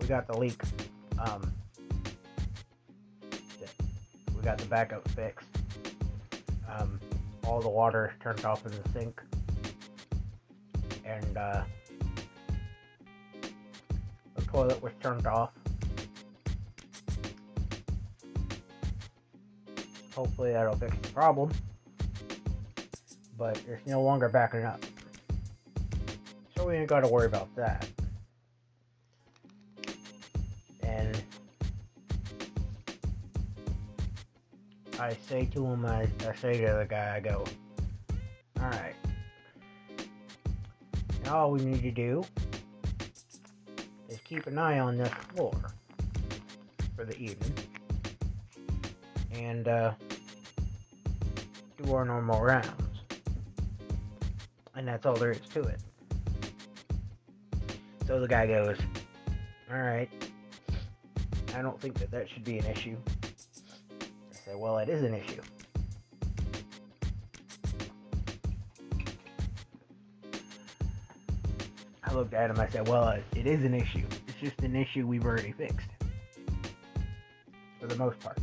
we 0.00 0.06
got 0.06 0.26
the 0.26 0.38
leak. 0.38 0.62
Um, 1.18 1.52
we 4.36 4.42
got 4.42 4.58
the 4.58 4.66
backup 4.66 5.08
fixed. 5.10 5.47
Um, 6.68 7.00
all 7.46 7.60
the 7.60 7.68
water 7.68 8.14
turned 8.20 8.44
off 8.44 8.64
in 8.66 8.72
the 8.72 8.88
sink, 8.92 9.22
and 11.04 11.36
uh, 11.36 11.62
the 14.34 14.42
toilet 14.42 14.82
was 14.82 14.92
turned 15.00 15.26
off. 15.26 15.50
Hopefully 20.14 20.52
that'll 20.52 20.76
fix 20.76 20.96
the 21.00 21.08
problem. 21.08 21.50
But 23.38 23.60
it's 23.68 23.86
no 23.86 24.02
longer 24.02 24.28
backing 24.28 24.64
up. 24.64 24.82
So 26.56 26.66
we 26.66 26.74
ain't 26.74 26.88
gotta 26.88 27.06
worry 27.08 27.26
about 27.26 27.54
that. 27.54 27.88
I 35.00 35.16
say 35.28 35.44
to 35.54 35.64
him, 35.64 35.86
I, 35.86 36.08
I 36.28 36.34
say 36.34 36.60
to 36.60 36.72
the 36.78 36.86
guy, 36.88 37.16
I 37.16 37.20
go, 37.20 37.44
Alright. 38.60 38.96
Now 41.24 41.36
all 41.36 41.52
we 41.52 41.64
need 41.64 41.82
to 41.82 41.92
do 41.92 42.24
is 44.08 44.18
keep 44.24 44.46
an 44.48 44.58
eye 44.58 44.80
on 44.80 44.96
this 44.96 45.12
floor 45.34 45.54
for 46.96 47.04
the 47.04 47.16
evening. 47.16 47.54
And 49.32 49.68
uh, 49.68 49.92
do 51.76 51.94
our 51.94 52.04
normal 52.04 52.40
rounds. 52.40 52.72
And 54.74 54.88
that's 54.88 55.06
all 55.06 55.14
there 55.14 55.30
is 55.30 55.40
to 55.54 55.62
it. 55.62 55.80
So 58.06 58.20
the 58.20 58.26
guy 58.26 58.48
goes, 58.48 58.78
Alright, 59.70 60.10
I 61.54 61.62
don't 61.62 61.80
think 61.80 61.98
that 62.00 62.10
that 62.10 62.28
should 62.28 62.44
be 62.44 62.58
an 62.58 62.66
issue. 62.66 62.96
Say, 64.48 64.54
Well, 64.54 64.78
it 64.78 64.88
is 64.88 65.02
an 65.02 65.12
issue. 65.12 65.42
I 72.02 72.14
looked 72.14 72.32
at 72.32 72.48
him, 72.50 72.58
I 72.58 72.66
said, 72.68 72.88
Well, 72.88 73.18
it 73.36 73.46
is 73.46 73.62
an 73.64 73.74
issue. 73.74 74.06
It's 74.26 74.40
just 74.40 74.58
an 74.60 74.74
issue 74.74 75.06
we've 75.06 75.26
already 75.26 75.52
fixed. 75.52 75.88
For 77.78 77.88
the 77.88 77.96
most 77.96 78.18
part. 78.20 78.38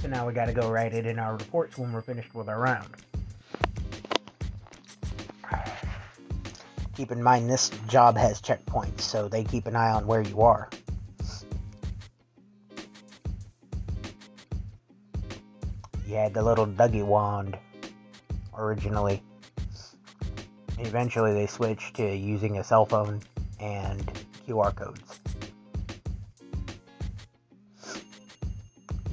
So 0.00 0.08
now 0.08 0.26
we 0.26 0.32
gotta 0.32 0.52
go 0.52 0.68
write 0.68 0.94
it 0.94 1.06
in 1.06 1.20
our 1.20 1.36
reports 1.36 1.78
when 1.78 1.92
we're 1.92 2.02
finished 2.02 2.34
with 2.34 2.48
our 2.48 2.58
round. 2.58 2.88
Keep 6.96 7.12
in 7.12 7.22
mind 7.22 7.48
this 7.48 7.70
job 7.86 8.16
has 8.16 8.40
checkpoints, 8.40 9.02
so 9.02 9.28
they 9.28 9.44
keep 9.44 9.66
an 9.66 9.76
eye 9.76 9.92
on 9.92 10.08
where 10.08 10.22
you 10.22 10.40
are. 10.40 10.68
You 16.08 16.14
had 16.14 16.32
the 16.32 16.42
little 16.42 16.66
Deggy 16.66 17.04
wand 17.04 17.58
originally. 18.56 19.22
Eventually, 20.78 21.34
they 21.34 21.46
switched 21.46 21.96
to 21.96 22.16
using 22.16 22.56
a 22.56 22.64
cell 22.64 22.86
phone 22.86 23.20
and 23.60 24.10
QR 24.46 24.74
codes. 24.74 25.20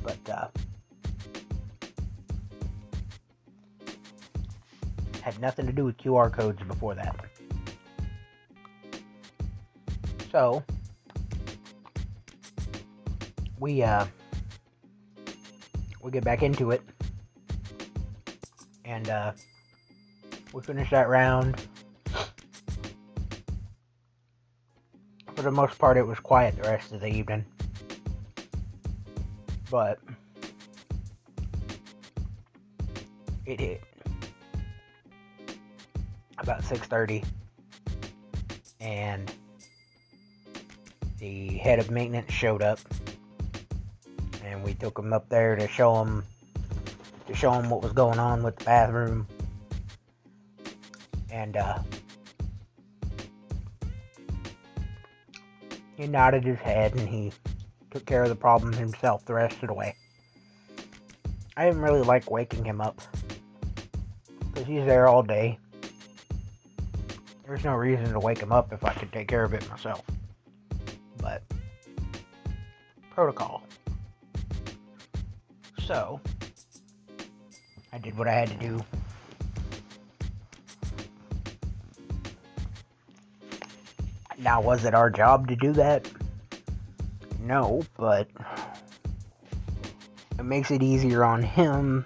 But, 0.03 0.29
uh, 0.29 0.47
had 5.19 5.37
nothing 5.41 5.65
to 5.65 5.73
do 5.73 5.83
with 5.83 5.97
QR 5.97 6.31
codes 6.31 6.63
before 6.63 6.95
that. 6.95 7.17
So, 10.31 10.63
we, 13.59 13.83
uh, 13.83 14.05
we 16.05 16.11
get 16.11 16.23
back 16.23 16.43
into 16.43 16.69
it. 16.69 16.83
And, 18.85 19.09
uh, 19.09 19.31
we 20.53 20.61
finish 20.61 20.91
that 20.91 21.09
round. 21.09 21.59
For 25.35 25.41
the 25.41 25.49
most 25.49 25.79
part, 25.79 25.97
it 25.97 26.05
was 26.05 26.19
quiet 26.19 26.55
the 26.61 26.69
rest 26.69 26.91
of 26.91 27.01
the 27.01 27.07
evening. 27.07 27.43
But, 29.71 29.99
it 33.47 33.59
hit 33.59 33.81
about 36.37 36.61
6.30 36.61 37.25
and 38.79 39.31
the 41.17 41.57
head 41.57 41.79
of 41.79 41.89
maintenance 41.89 42.31
showed 42.31 42.61
up 42.61 42.79
and 44.45 44.63
we 44.63 44.73
took 44.75 44.97
him 44.97 45.13
up 45.13 45.27
there 45.29 45.55
to 45.55 45.67
show 45.67 46.03
him 46.03 46.23
to 47.27 47.35
show 47.35 47.51
him 47.51 47.69
what 47.69 47.81
was 47.81 47.91
going 47.91 48.19
on 48.19 48.43
with 48.43 48.55
the 48.57 48.65
bathroom 48.65 49.27
and 51.31 51.57
uh, 51.57 51.79
he 55.97 56.07
nodded 56.07 56.43
his 56.43 56.59
head 56.59 56.93
and 56.95 57.09
he 57.09 57.31
took 57.91 58.05
care 58.05 58.23
of 58.23 58.29
the 58.29 58.35
problem 58.35 58.71
himself 58.73 59.25
the 59.25 59.33
rest 59.33 59.61
of 59.61 59.67
the 59.67 59.73
way 59.73 59.95
i 61.57 61.65
didn't 61.65 61.81
really 61.81 62.03
like 62.03 62.29
waking 62.29 62.63
him 62.63 62.79
up 62.79 63.01
because 64.53 64.67
he's 64.67 64.85
there 64.85 65.07
all 65.07 65.23
day 65.23 65.57
there's 67.45 67.63
no 67.63 67.75
reason 67.75 68.11
to 68.11 68.19
wake 68.19 68.39
him 68.39 68.51
up 68.51 68.73
if 68.73 68.83
I 68.83 68.93
could 68.93 69.11
take 69.11 69.27
care 69.27 69.43
of 69.43 69.53
it 69.53 69.67
myself. 69.69 70.03
But, 71.17 71.43
protocol. 73.11 73.63
So, 75.85 76.19
I 77.93 77.99
did 77.99 78.17
what 78.17 78.27
I 78.27 78.31
had 78.31 78.49
to 78.49 78.55
do. 78.55 78.83
Now, 84.39 84.61
was 84.61 84.83
it 84.83 84.95
our 84.95 85.11
job 85.11 85.47
to 85.47 85.55
do 85.55 85.73
that? 85.73 86.09
No, 87.39 87.83
but 87.97 88.27
it 90.39 90.43
makes 90.43 90.71
it 90.71 90.81
easier 90.81 91.23
on 91.23 91.43
him 91.43 92.03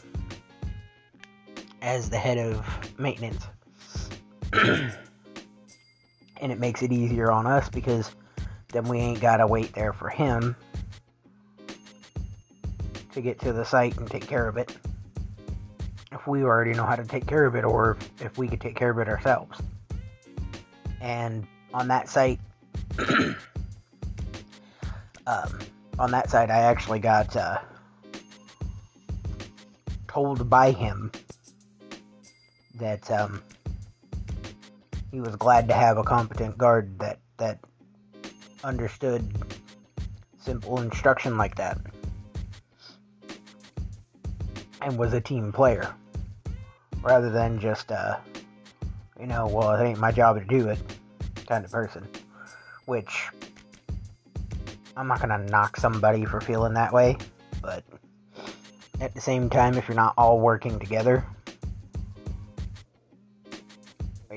as 1.82 2.10
the 2.10 2.18
head 2.18 2.38
of 2.38 3.00
maintenance. 3.00 3.48
And 6.42 6.54
it 6.54 6.58
makes 6.58 6.82
it 6.82 6.94
easier 6.94 7.34
on 7.34 7.46
us 7.46 7.68
because 7.68 8.16
then 8.72 8.88
we 8.88 8.98
ain't 9.00 9.20
gotta 9.20 9.46
wait 9.46 9.74
there 9.74 9.92
for 9.92 10.08
him 10.08 10.56
to 13.20 13.24
get 13.24 13.40
to 13.42 13.52
the 13.52 13.66
site 13.66 13.98
and 13.98 14.10
take 14.10 14.26
care 14.26 14.48
of 14.48 14.56
it. 14.56 14.78
If 16.12 16.26
we 16.26 16.44
already 16.44 16.72
know 16.72 16.86
how 16.86 16.96
to 16.96 17.04
take 17.04 17.28
care 17.28 17.46
of 17.46 17.56
it, 17.56 17.66
or 17.66 17.98
if 18.22 18.38
we 18.38 18.48
could 18.48 18.62
take 18.62 18.76
care 18.76 18.90
of 18.90 18.98
it 18.98 19.10
ourselves. 19.10 19.60
And 21.02 21.46
on 21.74 21.90
that 21.90 22.08
site, 22.08 22.40
um, 25.28 25.60
on 26.00 26.12
that 26.12 26.30
site, 26.30 26.50
I 26.50 26.62
actually 26.62 27.00
got 27.00 27.36
uh, 27.36 27.60
told 30.08 30.50
by 30.50 30.72
him 30.72 31.12
that 32.76 33.12
um, 33.12 33.44
he 35.12 35.20
was 35.20 35.36
glad 35.36 35.68
to 35.68 35.74
have 35.74 35.98
a 35.98 36.04
competent 36.04 36.58
guard 36.58 36.98
that 37.00 37.20
that 37.38 37.60
understood 38.64 39.30
simple 40.40 40.80
instruction 40.80 41.38
like 41.38 41.56
that 41.56 41.78
and 44.82 44.98
was 44.98 45.14
a 45.14 45.22
team 45.22 45.52
player 45.52 45.94
rather 47.02 47.30
than 47.30 47.60
just 47.60 47.92
uh 47.92 48.18
you 49.20 49.28
know 49.28 49.48
well 49.48 49.74
it 49.74 49.84
ain't 49.86 50.00
my 50.00 50.12
job 50.12 50.40
to 50.40 50.46
do 50.46 50.68
it 50.68 50.80
kind 51.48 51.66
of 51.66 51.72
person 51.72 52.08
which 52.86 53.28
i'm 54.98 55.08
not 55.08 55.20
gonna 55.22 55.38
knock 55.46 55.78
somebody 55.78 56.26
for 56.26 56.42
feeling 56.42 56.74
that 56.74 56.94
way 56.94 57.16
but 57.62 57.84
at 59.00 59.14
the 59.14 59.22
same 59.22 59.50
time 59.50 59.76
if 59.76 59.88
you're 59.88 59.96
not 59.96 60.14
all 60.18 60.40
working 60.40 60.78
together 60.80 61.26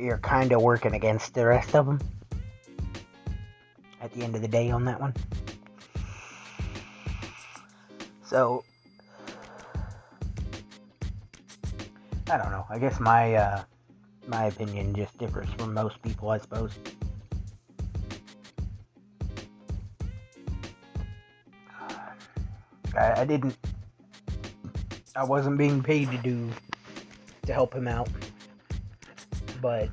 you're 0.02 0.18
kind 0.18 0.52
of 0.52 0.62
working 0.62 0.94
against 0.94 1.34
the 1.34 1.46
rest 1.46 1.74
of 1.74 1.86
them 1.86 1.98
at 4.02 4.12
the 4.12 4.22
end 4.24 4.34
of 4.34 4.42
the 4.42 4.48
day 4.48 4.70
on 4.70 4.84
that 4.84 5.00
one. 5.00 5.14
So, 8.24 8.64
I 12.32 12.38
don't 12.38 12.50
know. 12.50 12.64
I 12.70 12.78
guess 12.78 12.98
my 12.98 13.34
uh, 13.34 13.62
my 14.26 14.46
opinion 14.46 14.94
just 14.94 15.18
differs 15.18 15.48
from 15.58 15.74
most 15.74 16.00
people, 16.00 16.30
I 16.30 16.38
suppose. 16.38 16.72
I, 22.96 23.20
I 23.20 23.24
didn't. 23.26 23.54
I 25.14 25.24
wasn't 25.24 25.58
being 25.58 25.82
paid 25.82 26.10
to 26.10 26.16
do 26.16 26.48
to 27.44 27.52
help 27.52 27.74
him 27.74 27.86
out, 27.86 28.08
but 29.60 29.90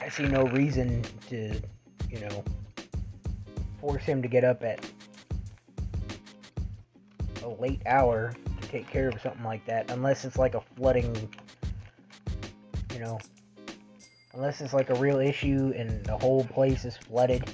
I 0.00 0.08
see 0.08 0.24
no 0.24 0.44
reason 0.44 1.04
to, 1.28 1.60
you 2.08 2.20
know, 2.20 2.44
force 3.78 4.04
him 4.04 4.22
to 4.22 4.28
get 4.28 4.42
up 4.42 4.64
at 4.64 4.80
a 7.42 7.48
late 7.48 7.82
hour 7.84 8.34
to 8.60 8.68
take 8.68 8.88
care 8.88 9.08
of 9.08 9.20
something 9.20 9.44
like 9.44 9.64
that, 9.66 9.90
unless 9.90 10.24
it's 10.24 10.36
like 10.36 10.54
a 10.54 10.60
flooding, 10.76 11.28
you 12.92 13.00
know, 13.00 13.18
unless 14.34 14.60
it's 14.60 14.72
like 14.72 14.90
a 14.90 14.94
real 14.94 15.18
issue 15.18 15.72
and 15.76 16.04
the 16.04 16.16
whole 16.16 16.44
place 16.44 16.84
is 16.84 16.96
flooded. 16.96 17.44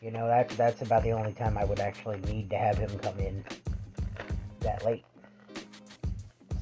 You 0.00 0.10
know, 0.10 0.26
that's 0.26 0.54
that's 0.56 0.82
about 0.82 1.02
the 1.02 1.12
only 1.12 1.32
time 1.32 1.58
I 1.58 1.64
would 1.64 1.80
actually 1.80 2.20
need 2.20 2.50
to 2.50 2.56
have 2.56 2.78
him 2.78 2.96
come 3.00 3.18
in 3.18 3.44
that 4.60 4.84
late. 4.84 5.04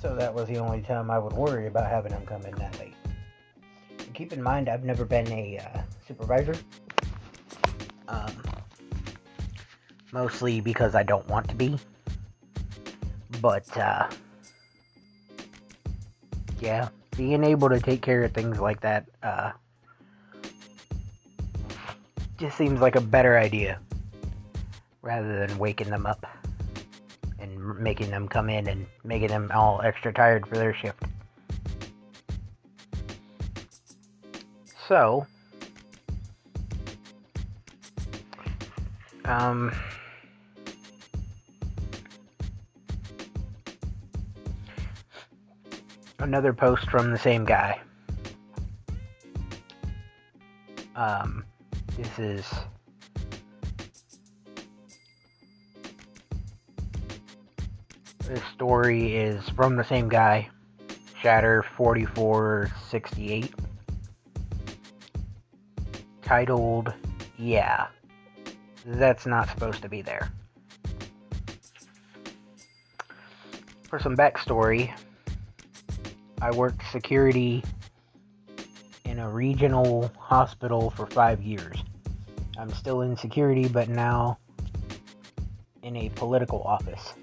So 0.00 0.14
that 0.16 0.32
was 0.32 0.48
the 0.48 0.58
only 0.58 0.82
time 0.82 1.10
I 1.10 1.18
would 1.18 1.32
worry 1.32 1.66
about 1.66 1.90
having 1.90 2.12
him 2.12 2.24
come 2.26 2.42
in 2.42 2.54
that 2.56 2.78
late 2.78 2.94
keep 4.16 4.32
in 4.32 4.42
mind, 4.42 4.68
I've 4.68 4.82
never 4.82 5.04
been 5.04 5.30
a 5.30 5.58
uh, 5.58 5.82
supervisor. 6.08 6.56
Um, 8.08 8.32
mostly 10.10 10.60
because 10.60 10.94
I 10.94 11.02
don't 11.02 11.28
want 11.28 11.48
to 11.48 11.54
be. 11.54 11.78
But, 13.40 13.76
uh, 13.76 14.08
yeah, 16.60 16.88
being 17.16 17.44
able 17.44 17.68
to 17.68 17.80
take 17.80 18.02
care 18.02 18.24
of 18.24 18.32
things 18.32 18.58
like 18.58 18.80
that, 18.80 19.06
uh, 19.22 19.52
just 22.38 22.56
seems 22.56 22.80
like 22.80 22.96
a 22.96 23.00
better 23.00 23.38
idea 23.38 23.78
rather 25.02 25.46
than 25.46 25.58
waking 25.58 25.90
them 25.90 26.06
up 26.06 26.26
and 27.38 27.78
making 27.78 28.10
them 28.10 28.28
come 28.28 28.50
in 28.50 28.68
and 28.68 28.86
making 29.04 29.28
them 29.28 29.50
all 29.54 29.80
extra 29.82 30.12
tired 30.12 30.46
for 30.46 30.56
their 30.56 30.74
shift. 30.74 31.02
So, 34.88 35.26
um, 39.24 39.72
another 46.26 46.52
post 46.52 46.90
from 46.90 47.12
the 47.12 47.18
same 47.18 47.44
guy. 47.44 47.80
Um, 50.96 51.44
this 51.96 52.18
is 52.18 52.44
this 58.26 58.42
story 58.52 59.14
is 59.14 59.48
from 59.50 59.76
the 59.76 59.84
same 59.84 60.08
guy, 60.08 60.48
Shatter 61.22 61.64
4468 61.76 63.54
titled 66.22 66.92
Yeah, 67.38 67.86
that's 68.84 69.26
not 69.26 69.48
supposed 69.48 69.80
to 69.82 69.88
be 69.88 70.02
there. 70.02 70.32
For 73.88 74.00
some 74.00 74.16
backstory, 74.16 74.92
I 76.40 76.50
worked 76.50 76.82
security 76.92 77.64
in 79.04 79.18
a 79.18 79.28
regional 79.28 80.10
hospital 80.18 80.90
for 80.90 81.06
five 81.06 81.42
years. 81.42 81.78
I'm 82.58 82.72
still 82.72 83.02
in 83.02 83.16
security, 83.16 83.68
but 83.68 83.88
now 83.88 84.38
in 85.82 85.96
a 85.96 86.10
political 86.10 86.62
office. 86.62 87.14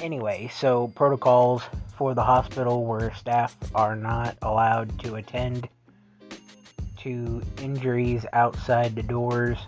Anyway, 0.00 0.50
so 0.54 0.88
protocols 0.88 1.62
for 1.96 2.14
the 2.14 2.22
hospital 2.22 2.84
where 2.84 3.14
staff 3.14 3.56
are 3.74 3.96
not 3.96 4.36
allowed 4.42 4.98
to 5.00 5.14
attend 5.14 5.68
to 6.98 7.40
injuries 7.62 8.26
outside 8.32 8.94
the 8.94 9.02
doors 9.02 9.58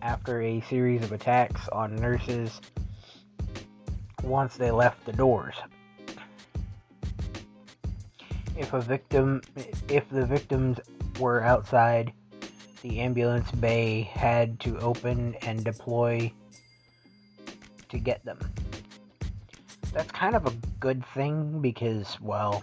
after 0.00 0.42
a 0.42 0.60
series 0.62 1.02
of 1.02 1.12
attacks 1.12 1.68
on 1.68 1.94
nurses 1.96 2.60
once 4.22 4.56
they 4.56 4.70
left 4.70 5.04
the 5.04 5.12
doors. 5.12 5.54
If 8.56 8.72
a 8.72 8.80
victim 8.80 9.42
if 9.88 10.08
the 10.10 10.26
victims 10.26 10.78
were 11.18 11.42
outside, 11.42 12.12
the 12.82 13.00
ambulance 13.00 13.50
bay 13.52 14.02
had 14.02 14.60
to 14.60 14.78
open 14.78 15.34
and 15.42 15.64
deploy 15.64 16.32
to 17.88 17.98
get 17.98 18.24
them 18.24 18.38
that's 19.92 20.10
kind 20.10 20.34
of 20.34 20.46
a 20.46 20.52
good 20.80 21.04
thing 21.14 21.60
because, 21.60 22.18
well, 22.20 22.62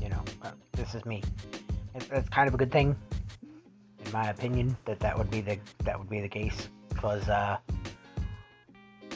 you 0.00 0.08
know, 0.08 0.22
uh, 0.42 0.52
this 0.72 0.94
is 0.94 1.04
me. 1.04 1.22
It's 1.94 2.28
kind 2.30 2.48
of 2.48 2.54
a 2.54 2.56
good 2.56 2.72
thing, 2.72 2.96
in 4.04 4.12
my 4.12 4.30
opinion, 4.30 4.76
that 4.86 5.00
that 5.00 5.16
would 5.16 5.30
be 5.30 5.40
the 5.40 5.58
that 5.84 5.98
would 5.98 6.08
be 6.08 6.20
the 6.20 6.28
case 6.28 6.68
because 6.88 7.28
uh, 7.28 7.58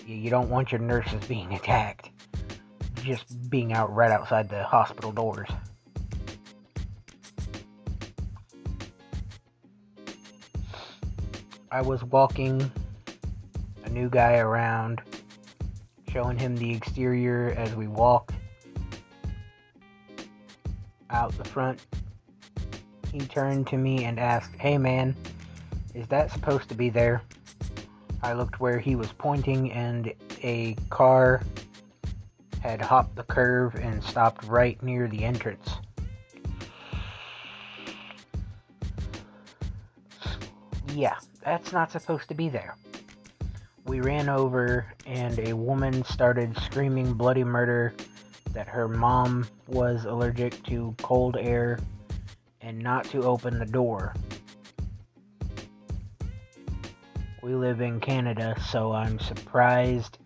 you, 0.07 0.31
don't 0.31 0.49
want 0.51 0.73
your 0.73 0.81
nurses 0.81 1.25
being 1.27 1.53
attacked, 1.55 2.11
just 3.03 3.51
being 3.51 3.73
out 3.73 3.95
right 3.95 4.11
outside 4.11 4.49
the 4.49 4.65
hospital 4.65 5.13
doors. 5.13 5.49
I 11.71 11.81
was 11.81 12.05
walking 12.05 12.71
a 13.85 13.89
new 13.89 14.09
guy 14.09 14.37
around 14.37 15.03
showing 16.09 16.39
him 16.39 16.57
the 16.57 16.73
exterior 16.73 17.53
as 17.57 17.75
we 17.75 17.89
walked 17.89 18.35
out 21.11 21.37
the 21.37 21.45
front. 21.45 21.85
He 23.13 23.19
turned 23.21 23.67
to 23.69 23.77
me 23.77 24.05
and 24.05 24.21
asked, 24.21 24.55
Hey 24.57 24.79
man, 24.79 25.17
is 25.95 26.07
that 26.09 26.31
supposed 26.31 26.69
to 26.69 26.75
be 26.75 26.91
there? 26.91 27.23
I 28.25 28.33
looked 28.33 28.59
where 28.59 28.79
he 28.79 28.97
was 28.97 29.13
pointing, 29.13 29.71
and 29.73 30.11
a 30.43 30.77
car 30.89 31.43
had 32.63 32.81
hopped 32.81 33.17
the 33.17 33.23
curve 33.23 33.75
and 33.75 34.03
stopped 34.03 34.47
right 34.47 34.83
near 34.83 35.09
the 35.09 35.23
entrance. 35.23 35.69
Yeah, 40.95 41.17
that's 41.45 41.71
not 41.71 41.93
supposed 41.93 42.29
to 42.29 42.35
be 42.35 42.49
there. 42.49 42.77
we 43.85 44.01
ran 44.01 44.31
over, 44.31 44.87
and 45.05 45.39
a 45.41 45.53
woman 45.53 46.03
started 46.05 46.57
screaming 46.63 47.13
bloody 47.13 47.45
murder 47.45 47.93
that 48.53 48.69
her 48.69 48.89
mom 48.89 49.47
was 49.69 50.07
allergic 50.07 50.63
to 50.63 50.95
cold 51.03 51.37
air 51.39 51.79
and 52.63 52.79
not 52.79 53.05
to 53.05 53.25
open 53.25 53.59
the 53.59 53.67
door. 53.67 54.15
We 57.45 57.55
live 57.55 57.83
in 57.83 58.01
Canada, 58.01 58.57
so 58.71 58.93
I'm 58.93 59.19
surprised 59.19 60.17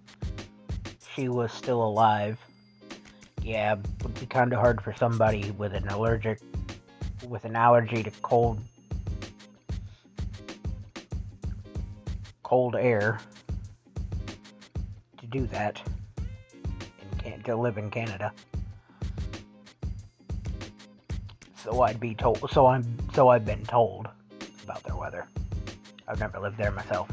she 1.17 1.29
was 1.29 1.53
still 1.53 1.83
alive. 1.83 2.39
Yeah, 3.43 3.75
would 4.05 4.21
be 4.21 4.27
kind 4.27 4.53
of 4.53 4.61
hard 4.61 4.81
for 4.81 4.95
somebody 4.95 5.51
with 5.59 5.75
an 5.75 5.89
allergic, 5.89 6.39
with 7.27 7.45
an 7.45 7.57
allergy 7.57 8.05
to 8.05 8.13
cold, 8.23 8.61
cold 12.45 12.77
air 12.77 13.19
to 15.19 15.27
do 15.27 15.45
that 15.49 15.83
and 17.25 17.45
to 17.47 17.57
live 17.57 17.79
in 17.79 17.91
Canada. 17.91 18.33
So 21.65 21.83
I'd 21.83 21.99
be 21.99 22.15
told. 22.15 22.49
So 22.53 22.67
I'm. 22.67 22.85
So 23.13 23.27
I've 23.27 23.45
been 23.45 23.65
told 23.65 24.07
about 24.63 24.85
their 24.85 24.95
weather. 24.95 25.27
I've 26.09 26.21
never 26.21 26.41
lived 26.41 26.57
there 26.57 26.71
myself. 26.71 27.11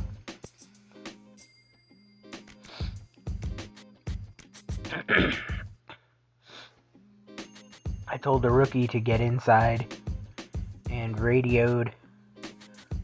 I 8.08 8.18
told 8.18 8.42
the 8.44 8.50
rookie 8.50 8.88
to 8.88 9.02
get 9.02 9.20
inside 9.20 9.94
and 10.90 11.20
radioed 11.20 11.92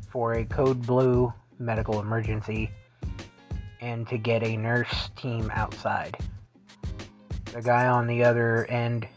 for 0.10 0.36
a 0.36 0.46
code 0.46 0.86
blue 0.88 1.34
medical 1.60 2.00
emergency 2.00 2.72
and 3.82 4.08
to 4.08 4.18
get 4.18 4.44
a 4.44 4.56
nurse 4.56 5.10
team 5.18 5.52
outside. 5.54 6.16
The 7.52 7.62
guy 7.62 7.88
on 7.88 8.08
the 8.08 8.24
other 8.24 8.66
end 8.66 9.08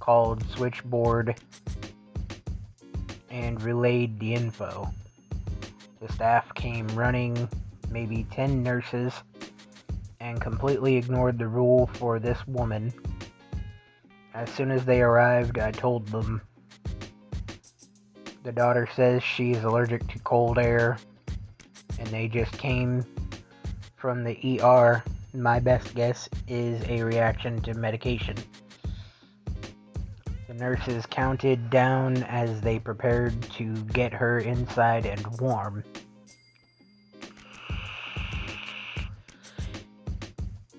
called 0.00 0.44
switchboard 0.50 1.36
and 3.30 3.62
relayed 3.62 4.18
the 4.18 4.34
info. 4.34 4.92
The 6.00 6.10
staff 6.14 6.54
came 6.54 6.86
running, 6.88 7.46
maybe 7.90 8.26
10 8.30 8.62
nurses, 8.62 9.12
and 10.18 10.40
completely 10.40 10.96
ignored 10.96 11.38
the 11.38 11.46
rule 11.46 11.90
for 11.94 12.18
this 12.18 12.38
woman. 12.46 12.90
As 14.32 14.48
soon 14.50 14.70
as 14.70 14.84
they 14.86 15.02
arrived, 15.02 15.58
I 15.58 15.70
told 15.72 16.06
them. 16.08 16.40
The 18.44 18.52
daughter 18.52 18.88
says 18.96 19.22
she 19.22 19.50
is 19.50 19.64
allergic 19.64 20.06
to 20.08 20.18
cold 20.20 20.58
air, 20.58 20.96
and 21.98 22.08
they 22.08 22.28
just 22.28 22.52
came 22.52 23.04
from 23.96 24.24
the 24.24 24.62
ER. 24.62 25.04
My 25.34 25.60
best 25.60 25.94
guess 25.94 26.30
is 26.48 26.82
a 26.88 27.02
reaction 27.02 27.60
to 27.62 27.74
medication. 27.74 28.36
Nurses 30.60 31.06
counted 31.06 31.70
down 31.70 32.22
as 32.24 32.60
they 32.60 32.78
prepared 32.78 33.40
to 33.52 33.74
get 33.94 34.12
her 34.12 34.40
inside 34.40 35.06
and 35.06 35.26
warm. 35.40 35.82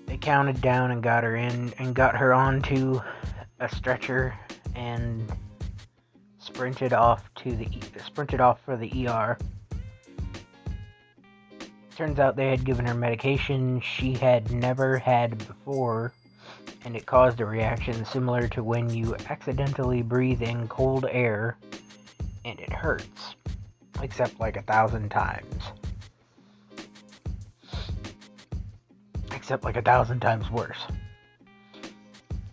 They 0.06 0.16
counted 0.18 0.60
down 0.60 0.92
and 0.92 1.02
got 1.02 1.24
her 1.24 1.34
in 1.34 1.74
and 1.80 1.96
got 1.96 2.16
her 2.16 2.32
onto 2.32 3.00
a 3.58 3.68
stretcher 3.68 4.38
and 4.76 5.28
sprinted 6.38 6.92
off 6.92 7.28
to 7.38 7.56
the 7.56 7.66
sprinted 8.06 8.40
off 8.40 8.60
for 8.64 8.76
the 8.76 9.08
ER. 9.08 9.36
Turns 11.96 12.20
out 12.20 12.36
they 12.36 12.50
had 12.50 12.64
given 12.64 12.86
her 12.86 12.94
medication 12.94 13.80
she 13.80 14.12
had 14.12 14.52
never 14.52 14.98
had 14.98 15.38
before 15.38 16.12
and 16.84 16.96
it 16.96 17.06
caused 17.06 17.40
a 17.40 17.46
reaction 17.46 18.04
similar 18.04 18.48
to 18.48 18.62
when 18.62 18.90
you 18.90 19.14
accidentally 19.28 20.02
breathe 20.02 20.42
in 20.42 20.68
cold 20.68 21.06
air 21.10 21.56
and 22.44 22.58
it 22.58 22.72
hurts, 22.72 23.36
except 24.02 24.40
like 24.40 24.56
a 24.56 24.62
thousand 24.62 25.10
times. 25.10 25.62
Except 29.32 29.64
like 29.64 29.76
a 29.76 29.82
thousand 29.82 30.20
times 30.20 30.50
worse. 30.50 30.78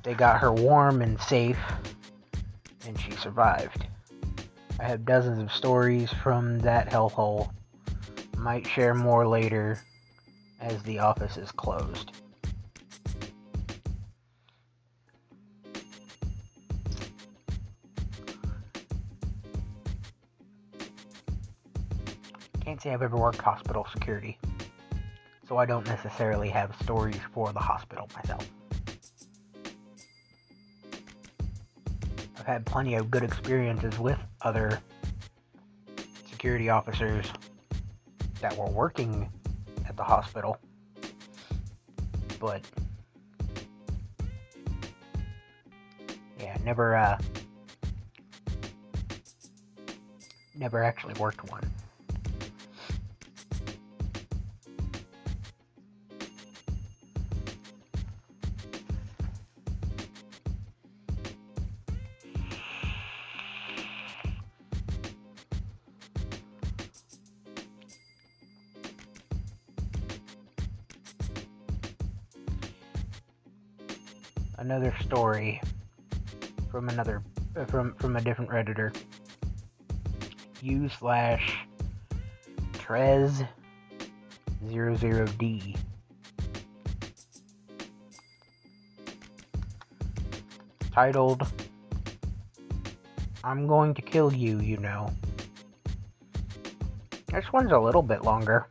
They 0.03 0.13
got 0.13 0.39
her 0.39 0.51
warm 0.51 1.01
and 1.01 1.19
safe, 1.21 1.59
and 2.85 2.99
she 2.99 3.11
survived. 3.11 3.85
I 4.79 4.83
have 4.83 5.05
dozens 5.05 5.39
of 5.39 5.51
stories 5.51 6.11
from 6.23 6.59
that 6.59 6.89
hellhole. 6.89 7.51
Might 8.37 8.65
share 8.65 8.95
more 8.95 9.27
later 9.27 9.83
as 10.61 10.81
the 10.83 10.99
office 10.99 11.35
is 11.35 11.51
closed. 11.51 12.11
Say 22.81 22.93
I've 22.93 23.01
ever 23.01 23.17
worked 23.17 23.41
hospital 23.41 23.85
security, 23.91 24.37
so 25.47 25.57
I 25.57 25.65
don't 25.65 25.85
necessarily 25.85 26.49
have 26.49 26.73
stories 26.81 27.19
for 27.33 27.51
the 27.51 27.59
hospital 27.59 28.07
myself. 28.15 28.49
I've 32.37 32.45
had 32.45 32.65
plenty 32.65 32.95
of 32.95 33.11
good 33.11 33.23
experiences 33.23 33.99
with 33.99 34.17
other 34.41 34.79
security 36.29 36.69
officers 36.69 37.25
that 38.39 38.55
were 38.55 38.69
working 38.69 39.29
at 39.85 39.97
the 39.97 40.03
hospital, 40.03 40.57
but 42.39 42.61
yeah, 46.39 46.55
never 46.63 46.95
uh, 46.95 47.17
never 50.55 50.81
actually 50.81 51.15
worked 51.15 51.49
one. 51.51 51.69
Story 75.39 75.61
from 76.69 76.89
another 76.89 77.21
uh, 77.55 77.65
from 77.65 77.93
from 77.95 78.15
a 78.15 78.21
different 78.21 78.51
redditor. 78.51 78.95
U 80.61 80.89
slash 80.89 81.57
Trez 82.73 83.47
00D. 84.65 85.77
Titled 90.91 91.47
I'm 93.41 93.67
going 93.67 93.93
to 93.93 94.01
kill 94.01 94.33
you, 94.33 94.59
you 94.59 94.77
know. 94.77 95.13
This 97.31 97.45
one's 97.53 97.71
a 97.71 97.79
little 97.79 98.01
bit 98.01 98.23
longer. 98.23 98.67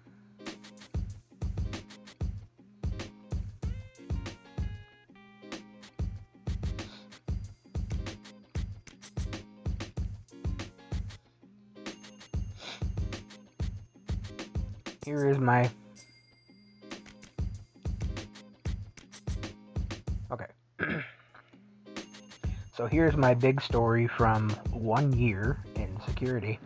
Here's 22.99 23.17
my 23.17 23.33
big 23.33 23.63
story 23.63 24.09
from 24.09 24.51
one 24.73 25.13
year 25.13 25.57
in 25.77 26.01
security. 26.05 26.59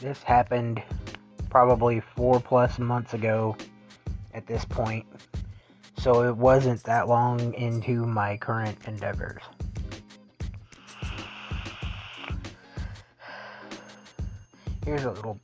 This 0.00 0.20
happened 0.24 0.82
probably 1.50 2.00
four 2.00 2.40
plus 2.40 2.76
months 2.80 3.14
ago 3.14 3.56
at 4.34 4.48
this 4.48 4.64
point. 4.64 5.06
So 5.98 6.24
it 6.24 6.36
wasn't 6.36 6.82
that 6.82 7.06
long 7.06 7.54
into 7.54 8.04
my 8.04 8.38
current 8.38 8.76
endeavors. 8.88 9.40
Here's 14.84 15.04
a 15.04 15.12
little 15.12 15.38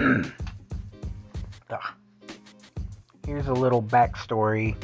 ah. 1.70 1.94
Here's 3.24 3.46
a 3.46 3.54
little 3.54 3.80
backstory 3.80 4.74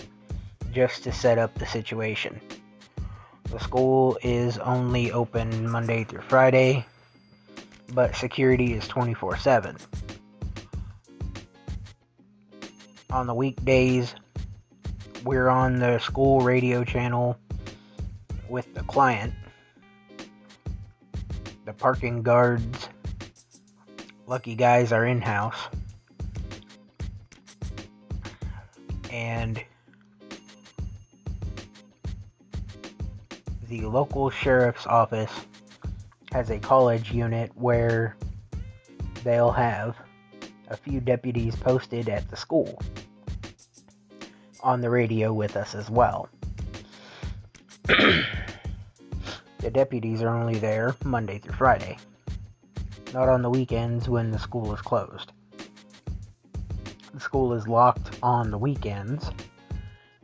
just 0.71 1.03
to 1.03 1.11
set 1.11 1.39
up 1.39 1.53
the 1.59 1.67
situation. 1.67 2.41
The 3.51 3.59
school 3.61 4.19
is 4.23 4.59
only 4.59 5.11
open 5.11 5.71
Monday 5.71 6.05
through 6.05 6.21
Friday, 6.21 6.85
but 7.95 8.15
security 8.15 8.75
is 8.75 8.87
24 8.89 9.39
7. 9.39 9.77
On 13.11 13.27
the 13.27 13.33
weekdays, 13.35 14.15
we're 15.25 15.49
on 15.49 15.79
the 15.79 15.99
school 15.99 16.43
radio 16.43 16.85
channel 16.85 17.39
with 18.51 18.75
the 18.75 18.83
client. 18.83 19.33
The 21.65 21.73
parking 21.73 22.23
guards, 22.23 22.91
lucky 24.27 24.57
guys, 24.57 24.93
are 24.93 25.07
in 25.07 25.23
house. 25.23 25.69
The 33.79 33.89
local 33.89 34.29
sheriff's 34.29 34.89
office 34.89 35.31
has 36.33 36.51
a 36.51 36.59
college 36.59 37.13
unit 37.13 37.53
where 37.55 38.17
they'll 39.23 39.53
have 39.53 39.97
a 40.67 40.77
few 40.77 41.01
deputies 41.01 41.55
posted 41.55 42.09
at 42.09 42.29
the 42.29 42.37
school 42.37 42.83
on 44.65 44.81
the 44.81 44.91
radio 44.91 45.33
with 45.33 45.57
us 45.57 45.77
as 45.77 45.89
well. 45.89 46.29
the 47.87 48.25
deputies 49.71 50.23
are 50.23 50.37
only 50.37 50.59
there 50.59 50.97
Monday 51.05 51.39
through 51.39 51.55
Friday, 51.55 51.97
not 53.15 53.29
on 53.29 53.43
the 53.43 53.51
weekends 53.51 54.09
when 54.09 54.33
the 54.33 54.39
school 54.41 54.75
is 54.75 54.81
closed. 54.81 55.31
The 57.15 57.21
school 57.21 57.53
is 57.53 57.69
locked 57.69 58.19
on 58.25 58.51
the 58.51 58.59
weekends, 58.59 59.31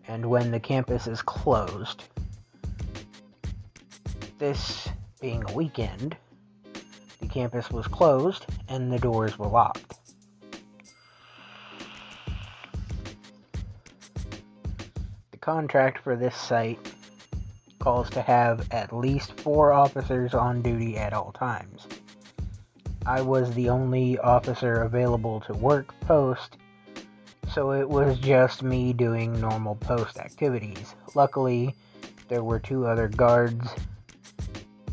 and 0.09 0.27
when 0.27 0.51
the 0.51 0.61
campus 0.61 1.07
is 1.07 1.23
closed, 1.23 2.03
this 4.45 4.91
being 5.23 5.43
a 5.49 5.53
weekend, 5.55 6.15
the 7.19 7.27
campus 7.27 7.71
was 7.71 7.87
closed 7.87 8.45
and 8.69 8.93
the 8.93 8.99
doors 8.99 9.39
were 9.39 9.47
locked. 9.47 9.95
The 15.31 15.39
contract 15.41 16.01
for 16.05 16.15
this 16.15 16.37
site 16.37 16.79
calls 17.79 18.11
to 18.11 18.21
have 18.21 18.71
at 18.71 18.95
least 18.95 19.41
four 19.41 19.73
officers 19.73 20.35
on 20.35 20.61
duty 20.61 20.99
at 20.99 21.15
all 21.15 21.33
times. 21.33 21.87
I 23.07 23.23
was 23.23 23.51
the 23.55 23.71
only 23.71 24.19
officer 24.19 24.83
available 24.83 25.41
to 25.47 25.55
work 25.55 25.99
post, 26.01 26.59
so 27.51 27.73
it 27.73 27.89
was 27.89 28.19
just 28.19 28.63
me 28.63 28.93
doing 28.93 29.41
normal 29.41 29.77
post 29.77 30.19
activities. 30.19 30.97
Luckily, 31.15 31.75
there 32.29 32.45
were 32.45 32.59
two 32.59 32.87
other 32.87 33.09
guards 33.09 33.71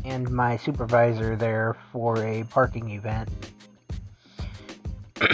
and 0.04 0.30
my 0.30 0.56
supervisor 0.56 1.36
there 1.36 1.76
for 1.92 2.18
a 2.24 2.44
parking 2.44 2.90
event. 2.90 3.28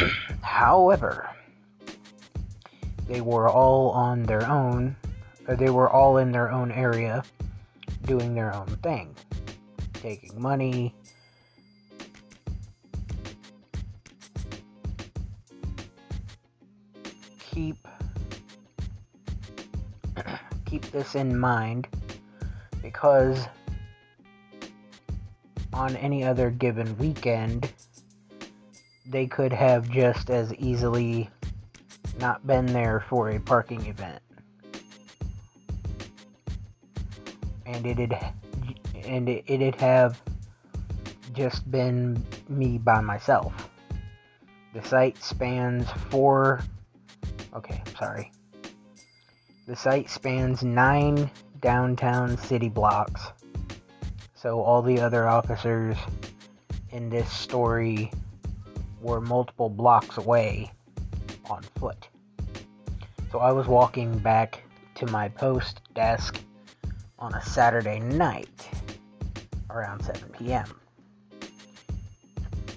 However, 0.43 1.31
they 3.07 3.21
were 3.21 3.49
all 3.49 3.91
on 3.91 4.25
their 4.25 4.47
own, 4.47 4.97
they 5.49 5.71
were 5.71 5.89
all 5.89 6.19
in 6.19 6.33
their 6.33 6.51
own 6.51 6.71
area 6.71 7.23
doing 8.05 8.35
their 8.35 8.55
own 8.55 8.67
thing, 8.83 9.15
taking 9.95 10.41
money. 10.41 10.95
Keep 17.51 17.89
keep 20.67 20.83
this 20.91 21.15
in 21.15 21.39
mind 21.39 21.89
because 22.83 23.47
on 25.79 25.95
any 25.97 26.25
other 26.25 26.51
given 26.51 26.99
weekend, 26.99 27.73
they 29.07 29.27
could 29.29 29.53
have 29.53 29.89
just 29.89 30.29
as 30.29 30.53
easily 30.55 31.31
not 32.19 32.45
been 32.47 32.67
there 32.67 33.05
for 33.09 33.31
a 33.31 33.39
parking 33.39 33.87
event. 33.87 34.21
And 37.65 37.87
it'd 37.87 38.13
and 39.05 39.29
it, 39.29 39.45
it'd 39.47 39.77
have 39.77 40.21
just 41.33 41.71
been 41.71 42.27
me 42.49 42.79
by 42.79 43.01
myself. 43.01 43.71
The 44.75 44.83
site 44.83 45.23
spans 45.23 45.89
four 46.11 46.61
okay, 47.55 47.83
I'm 47.87 47.97
sorry. 47.97 48.33
The 49.69 49.77
site 49.77 50.11
spans 50.11 50.65
nine 50.65 51.31
downtown 51.61 52.37
city 52.37 52.69
blocks 52.69 53.31
so 54.41 54.61
all 54.61 54.83
the 54.83 55.01
other 55.01 55.27
officers 55.27 55.97
in 56.91 57.11
this 57.11 57.31
story 57.31 58.11
were 59.01 59.21
multiple 59.21 59.69
blocks 59.69 60.17
away 60.17 60.71
on 61.51 61.63
foot. 61.79 62.09
So 63.33 63.41
I 63.41 63.51
was 63.51 63.67
walking 63.67 64.17
back 64.19 64.63
to 64.97 65.07
my 65.07 65.29
post 65.29 65.81
desk 65.95 66.41
on 67.19 67.35
a 67.35 67.43
Saturday 67.43 67.99
night 67.99 68.69
around 69.71 70.05
7 70.05 70.29
p.m. 70.39 70.81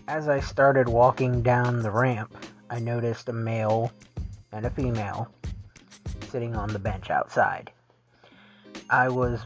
As 0.07 0.27
I 0.27 0.39
started 0.39 0.89
walking 0.89 1.41
down 1.41 1.83
the 1.83 1.91
ramp, 1.91 2.35
I 2.69 2.79
noticed 2.79 3.29
a 3.29 3.33
male 3.33 3.91
and 4.51 4.65
a 4.65 4.69
female 4.69 5.31
sitting 6.29 6.55
on 6.55 6.73
the 6.73 6.79
bench 6.79 7.09
outside. 7.09 7.71
I 8.89 9.09
was 9.09 9.39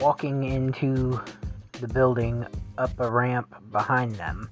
walking 0.00 0.44
into 0.44 1.20
the 1.80 1.88
building 1.88 2.46
up 2.78 2.98
a 3.00 3.10
ramp 3.10 3.54
behind 3.72 4.14
them. 4.16 4.50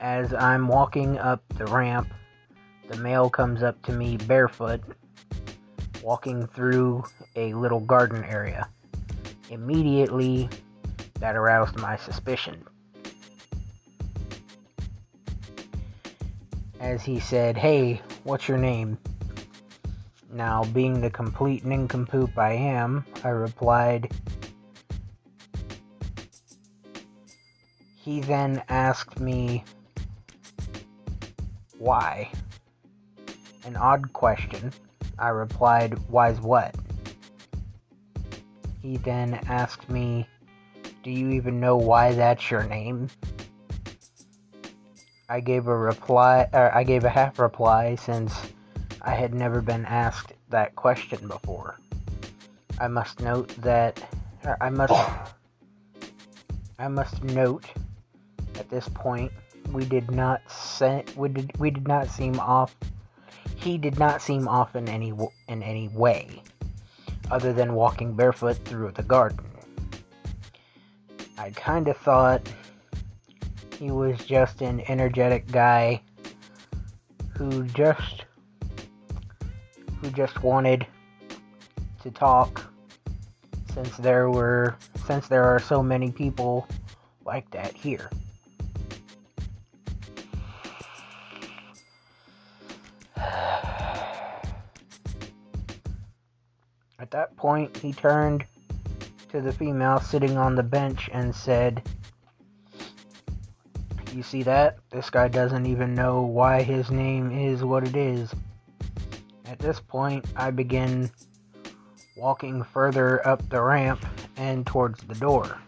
As 0.00 0.32
I'm 0.34 0.68
walking 0.68 1.18
up 1.18 1.42
the 1.56 1.66
ramp, 1.66 2.12
the 2.88 2.96
male 2.98 3.28
comes 3.28 3.62
up 3.62 3.82
to 3.82 3.92
me 3.92 4.16
barefoot, 4.16 4.80
walking 6.02 6.46
through 6.46 7.04
a 7.36 7.52
little 7.54 7.80
garden 7.80 8.24
area. 8.24 8.68
Immediately, 9.50 10.48
that 11.20 11.36
aroused 11.36 11.76
my 11.78 11.96
suspicion. 11.96 12.64
As 16.80 17.02
he 17.02 17.18
said, 17.18 17.56
Hey, 17.56 18.00
what's 18.24 18.46
your 18.46 18.58
name? 18.58 18.98
Now, 20.30 20.64
being 20.64 21.00
the 21.00 21.10
complete 21.10 21.64
nincompoop 21.64 22.38
I 22.38 22.52
am, 22.52 23.04
I 23.24 23.30
replied, 23.30 24.12
He 28.08 28.20
then 28.20 28.62
asked 28.70 29.20
me 29.20 29.64
why. 31.78 32.30
An 33.66 33.76
odd 33.76 34.14
question. 34.14 34.72
I 35.18 35.28
replied, 35.28 35.98
Why's 36.08 36.40
what? 36.40 36.74
He 38.80 38.96
then 38.96 39.34
asked 39.46 39.90
me, 39.90 40.26
Do 41.02 41.10
you 41.10 41.32
even 41.32 41.60
know 41.60 41.76
why 41.76 42.14
that's 42.14 42.50
your 42.50 42.62
name? 42.62 43.08
I 45.28 45.40
gave 45.40 45.66
a 45.66 45.76
reply, 45.76 46.48
or 46.54 46.74
I 46.74 46.84
gave 46.84 47.04
a 47.04 47.10
half 47.10 47.38
reply 47.38 47.96
since 47.96 48.34
I 49.02 49.10
had 49.10 49.34
never 49.34 49.60
been 49.60 49.84
asked 49.84 50.32
that 50.48 50.74
question 50.76 51.28
before. 51.28 51.78
I 52.80 52.88
must 52.88 53.20
note 53.20 53.54
that, 53.58 54.02
I 54.62 54.70
must, 54.70 54.94
I 56.78 56.88
must 56.88 57.22
note 57.22 57.66
at 58.58 58.68
this 58.68 58.88
point, 58.90 59.32
we 59.72 59.84
did 59.84 60.10
not 60.10 60.40
se- 60.50 61.04
we 61.16 61.28
did 61.28 61.56
we 61.58 61.70
did 61.70 61.86
not 61.86 62.08
seem 62.08 62.38
off. 62.40 62.74
He 63.56 63.78
did 63.78 63.98
not 63.98 64.20
seem 64.20 64.48
off 64.48 64.76
in 64.76 64.88
any 64.88 65.12
in 65.48 65.62
any 65.62 65.88
way, 65.88 66.42
other 67.30 67.52
than 67.52 67.74
walking 67.74 68.14
barefoot 68.14 68.56
through 68.64 68.92
the 68.92 69.02
garden. 69.02 69.44
I 71.38 71.50
kind 71.50 71.88
of 71.88 71.96
thought 71.96 72.50
he 73.78 73.90
was 73.90 74.18
just 74.24 74.60
an 74.60 74.82
energetic 74.88 75.50
guy 75.50 76.02
who 77.36 77.64
just 77.66 78.24
who 80.00 80.10
just 80.10 80.42
wanted 80.42 80.86
to 82.02 82.10
talk 82.10 82.72
since 83.72 83.96
there 83.98 84.30
were 84.30 84.76
since 85.06 85.28
there 85.28 85.44
are 85.44 85.60
so 85.60 85.82
many 85.82 86.10
people 86.10 86.66
like 87.24 87.48
that 87.52 87.76
here. 87.76 88.10
At 97.08 97.12
that 97.12 97.36
point, 97.38 97.74
he 97.78 97.94
turned 97.94 98.44
to 99.30 99.40
the 99.40 99.50
female 99.50 99.98
sitting 99.98 100.36
on 100.36 100.54
the 100.54 100.62
bench 100.62 101.08
and 101.10 101.34
said, 101.34 101.88
You 104.12 104.22
see 104.22 104.42
that? 104.42 104.76
This 104.90 105.08
guy 105.08 105.28
doesn't 105.28 105.64
even 105.64 105.94
know 105.94 106.20
why 106.20 106.60
his 106.60 106.90
name 106.90 107.30
is 107.30 107.64
what 107.64 107.88
it 107.88 107.96
is. 107.96 108.34
At 109.46 109.58
this 109.58 109.80
point, 109.80 110.26
I 110.36 110.50
begin 110.50 111.10
walking 112.14 112.62
further 112.62 113.26
up 113.26 113.48
the 113.48 113.62
ramp 113.62 114.04
and 114.36 114.66
towards 114.66 115.02
the 115.04 115.14
door. 115.14 115.58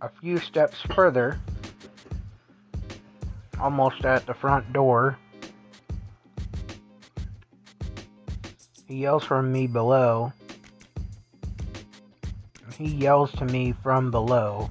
a 0.00 0.08
few 0.20 0.36
steps 0.40 0.78
further, 0.96 1.38
almost 3.62 4.04
at 4.04 4.26
the 4.26 4.34
front 4.34 4.72
door, 4.72 5.16
he 8.88 8.96
yells 8.96 9.22
from 9.24 9.52
me 9.52 9.68
below. 9.68 10.32
He 12.76 12.88
yells 12.88 13.30
to 13.32 13.44
me 13.44 13.72
from 13.82 14.10
below 14.10 14.68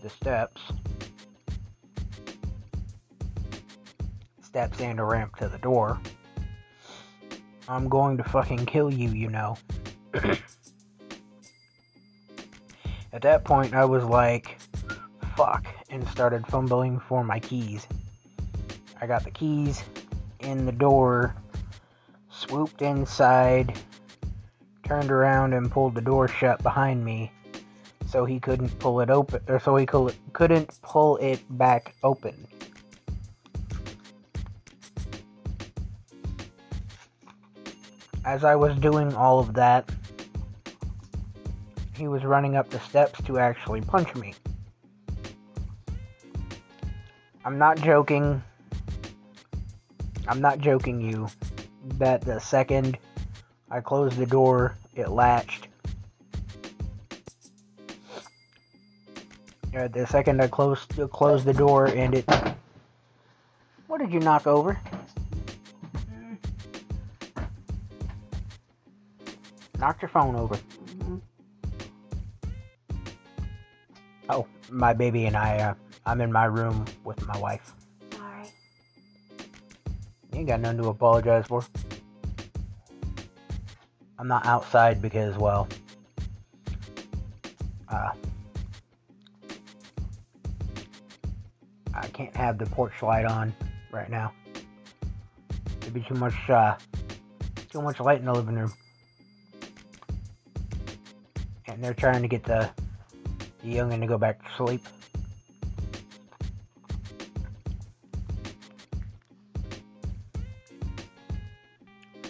the 0.00 0.08
steps. 0.08 0.62
Steps 4.42 4.80
and 4.80 5.00
a 5.00 5.04
ramp 5.04 5.34
to 5.36 5.48
the 5.48 5.58
door. 5.58 6.00
I'm 7.68 7.88
going 7.88 8.16
to 8.18 8.24
fucking 8.24 8.66
kill 8.66 8.92
you, 8.92 9.08
you 9.08 9.28
know. 9.28 9.56
At 13.12 13.22
that 13.22 13.44
point, 13.44 13.74
I 13.74 13.84
was 13.84 14.04
like, 14.04 14.60
fuck, 15.36 15.66
and 15.92 16.08
started 16.08 16.44
fumbling 16.46 16.98
for 16.98 17.22
my 17.22 17.38
keys. 17.38 17.86
I 19.00 19.06
got 19.06 19.24
the 19.24 19.30
keys 19.30 19.84
in 20.40 20.64
the 20.64 20.72
door, 20.72 21.36
swooped 22.30 22.82
inside, 22.82 23.78
turned 24.82 25.10
around 25.10 25.52
and 25.52 25.70
pulled 25.70 25.94
the 25.94 26.00
door 26.00 26.26
shut 26.26 26.62
behind 26.62 27.04
me 27.04 27.30
so 28.08 28.24
he 28.24 28.40
couldn't 28.40 28.78
pull 28.78 29.00
it 29.00 29.10
open 29.10 29.40
or 29.48 29.60
so 29.60 29.76
he 29.76 29.86
could, 29.86 30.14
couldn't 30.32 30.70
pull 30.82 31.18
it 31.18 31.40
back 31.58 31.94
open. 32.02 32.46
As 38.24 38.44
I 38.44 38.54
was 38.54 38.76
doing 38.78 39.14
all 39.14 39.40
of 39.40 39.54
that, 39.54 39.90
he 41.94 42.08
was 42.08 42.24
running 42.24 42.56
up 42.56 42.70
the 42.70 42.80
steps 42.80 43.20
to 43.24 43.38
actually 43.38 43.80
punch 43.80 44.14
me. 44.14 44.34
I'm 47.44 47.58
not 47.58 47.80
joking. 47.80 48.42
I'm 50.28 50.40
not 50.40 50.58
joking 50.58 51.00
you 51.00 51.26
that 51.98 52.20
the 52.20 52.38
second 52.38 52.98
I 53.70 53.80
closed 53.80 54.16
the 54.16 54.26
door, 54.26 54.76
it 54.94 55.08
latched. 55.08 55.66
Uh, 59.76 59.88
the 59.88 60.06
second 60.06 60.40
I 60.40 60.46
closed 60.46 60.92
closed 61.10 61.44
the 61.44 61.54
door 61.54 61.86
and 61.86 62.14
it. 62.14 62.30
What 63.88 63.98
did 63.98 64.12
you 64.12 64.20
knock 64.20 64.46
over? 64.46 64.78
Knocked 69.78 70.02
your 70.02 70.10
phone 70.10 70.36
over. 70.36 70.56
Oh, 74.28 74.46
my 74.70 74.92
baby 74.92 75.26
and 75.26 75.36
I. 75.36 75.58
Uh, 75.58 75.74
I'm 76.04 76.20
in 76.20 76.32
my 76.32 76.46
room 76.46 76.84
with 77.04 77.24
my 77.26 77.38
wife. 77.38 77.74
Sorry. 78.12 78.46
You 80.32 80.38
ain't 80.38 80.48
got 80.48 80.60
nothing 80.60 80.78
to 80.78 80.88
apologize 80.88 81.46
for. 81.46 81.64
I'm 84.18 84.28
not 84.28 84.46
outside 84.46 85.00
because, 85.00 85.36
well, 85.36 85.68
uh, 87.88 88.10
I 91.94 92.06
can't 92.08 92.34
have 92.36 92.58
the 92.58 92.66
porch 92.66 93.02
light 93.02 93.24
on 93.24 93.52
right 93.92 94.10
now. 94.10 94.32
It'd 95.80 95.94
be 95.94 96.02
too 96.02 96.14
much, 96.14 96.34
uh, 96.48 96.76
too 97.70 97.82
much 97.82 98.00
light 98.00 98.20
in 98.20 98.26
the 98.26 98.32
living 98.32 98.56
room. 98.56 98.72
And 101.66 101.82
they're 101.82 101.94
trying 101.94 102.22
to 102.22 102.28
get 102.28 102.44
the, 102.44 102.70
the 103.62 103.74
youngin' 103.74 104.00
to 104.00 104.06
go 104.06 104.18
back 104.18 104.42
to 104.42 104.56
sleep. 104.56 104.86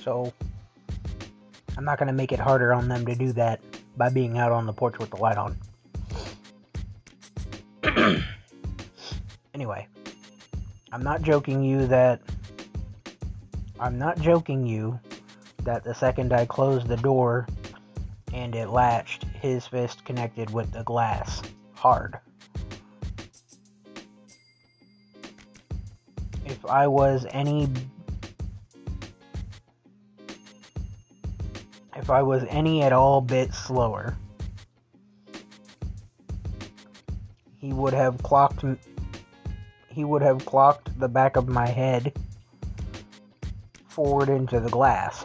So, 0.02 0.32
I'm 1.76 1.84
not 1.84 1.98
going 1.98 2.08
to 2.08 2.12
make 2.12 2.32
it 2.32 2.40
harder 2.40 2.72
on 2.72 2.88
them 2.88 3.06
to 3.06 3.14
do 3.14 3.32
that 3.34 3.60
by 3.96 4.08
being 4.08 4.36
out 4.36 4.50
on 4.50 4.66
the 4.66 4.72
porch 4.72 4.98
with 4.98 5.10
the 5.10 5.16
light 5.16 5.36
on. 5.36 5.56
anyway, 9.54 9.86
I'm 10.92 11.02
not 11.02 11.22
joking 11.22 11.62
you 11.62 11.86
that. 11.86 12.20
I'm 13.78 13.98
not 13.98 14.20
joking 14.20 14.66
you 14.66 14.98
that 15.64 15.84
the 15.84 15.94
second 15.94 16.32
I 16.32 16.46
closed 16.46 16.88
the 16.88 16.96
door 16.96 17.46
and 18.32 18.54
it 18.54 18.70
latched, 18.70 19.24
his 19.24 19.66
fist 19.66 20.04
connected 20.04 20.50
with 20.50 20.72
the 20.72 20.82
glass 20.84 21.42
hard. 21.74 22.18
If 26.44 26.64
I 26.66 26.86
was 26.86 27.26
any 27.30 27.68
I 32.12 32.22
was 32.22 32.44
any 32.48 32.82
at 32.82 32.92
all 32.92 33.20
bit 33.20 33.54
slower, 33.54 34.16
he 37.58 37.72
would 37.72 37.94
have 37.94 38.22
clocked 38.22 38.64
he 39.88 40.04
would 40.04 40.22
have 40.22 40.44
clocked 40.44 40.98
the 40.98 41.08
back 41.08 41.36
of 41.36 41.48
my 41.48 41.66
head 41.66 42.12
forward 43.88 44.28
into 44.28 44.58
the 44.60 44.68
glass 44.68 45.24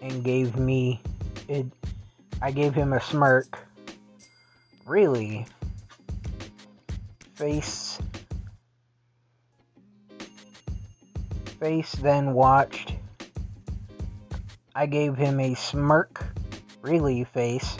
and 0.00 0.24
gave 0.24 0.56
me 0.56 1.00
it 1.46 1.66
I 2.42 2.50
gave 2.50 2.74
him 2.74 2.92
a 2.92 3.00
smirk. 3.00 3.58
Really? 4.86 5.46
Face 7.34 7.98
Face 11.60 11.92
then 11.92 12.34
watched 12.34 12.94
I 14.78 14.86
gave 14.86 15.16
him 15.16 15.40
a 15.40 15.54
smirk, 15.54 16.24
really 16.82 17.24
face, 17.24 17.76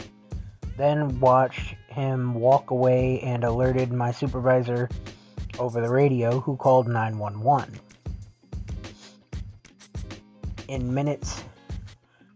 then 0.75 1.21
watched 1.21 1.75
him 1.87 2.33
walk 2.33 2.71
away 2.71 3.21
and 3.21 3.45
alerted 3.45 3.93
my 3.93 4.11
supervisor 4.11 4.89
over 5.57 5.79
the 5.79 5.89
radio, 5.89 6.41
who 6.41 6.57
called 6.57 6.89
911. 6.89 7.79
In 10.67 10.93
minutes, 10.93 11.41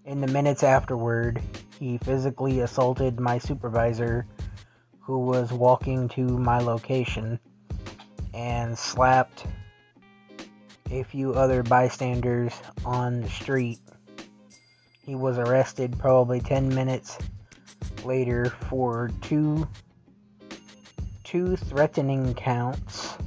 in 0.05 0.21
the 0.21 0.27
minutes 0.27 0.63
afterward, 0.63 1.41
he 1.77 1.97
physically 1.97 2.61
assaulted 2.61 3.19
my 3.19 3.39
supervisor, 3.39 4.25
who 5.01 5.19
was 5.25 5.51
walking 5.51 6.07
to 6.07 6.21
my 6.21 6.59
location, 6.59 7.37
and 8.33 8.79
slapped 8.79 9.45
a 10.89 11.03
few 11.03 11.33
other 11.33 11.63
bystanders 11.63 12.53
on 12.85 13.19
the 13.19 13.29
street 13.29 13.79
he 15.05 15.15
was 15.15 15.37
arrested 15.37 15.97
probably 15.99 16.39
10 16.39 16.73
minutes 16.73 17.17
later 18.03 18.45
for 18.69 19.11
two 19.21 19.67
two 21.23 21.55
threatening 21.55 22.33
counts 22.35 23.17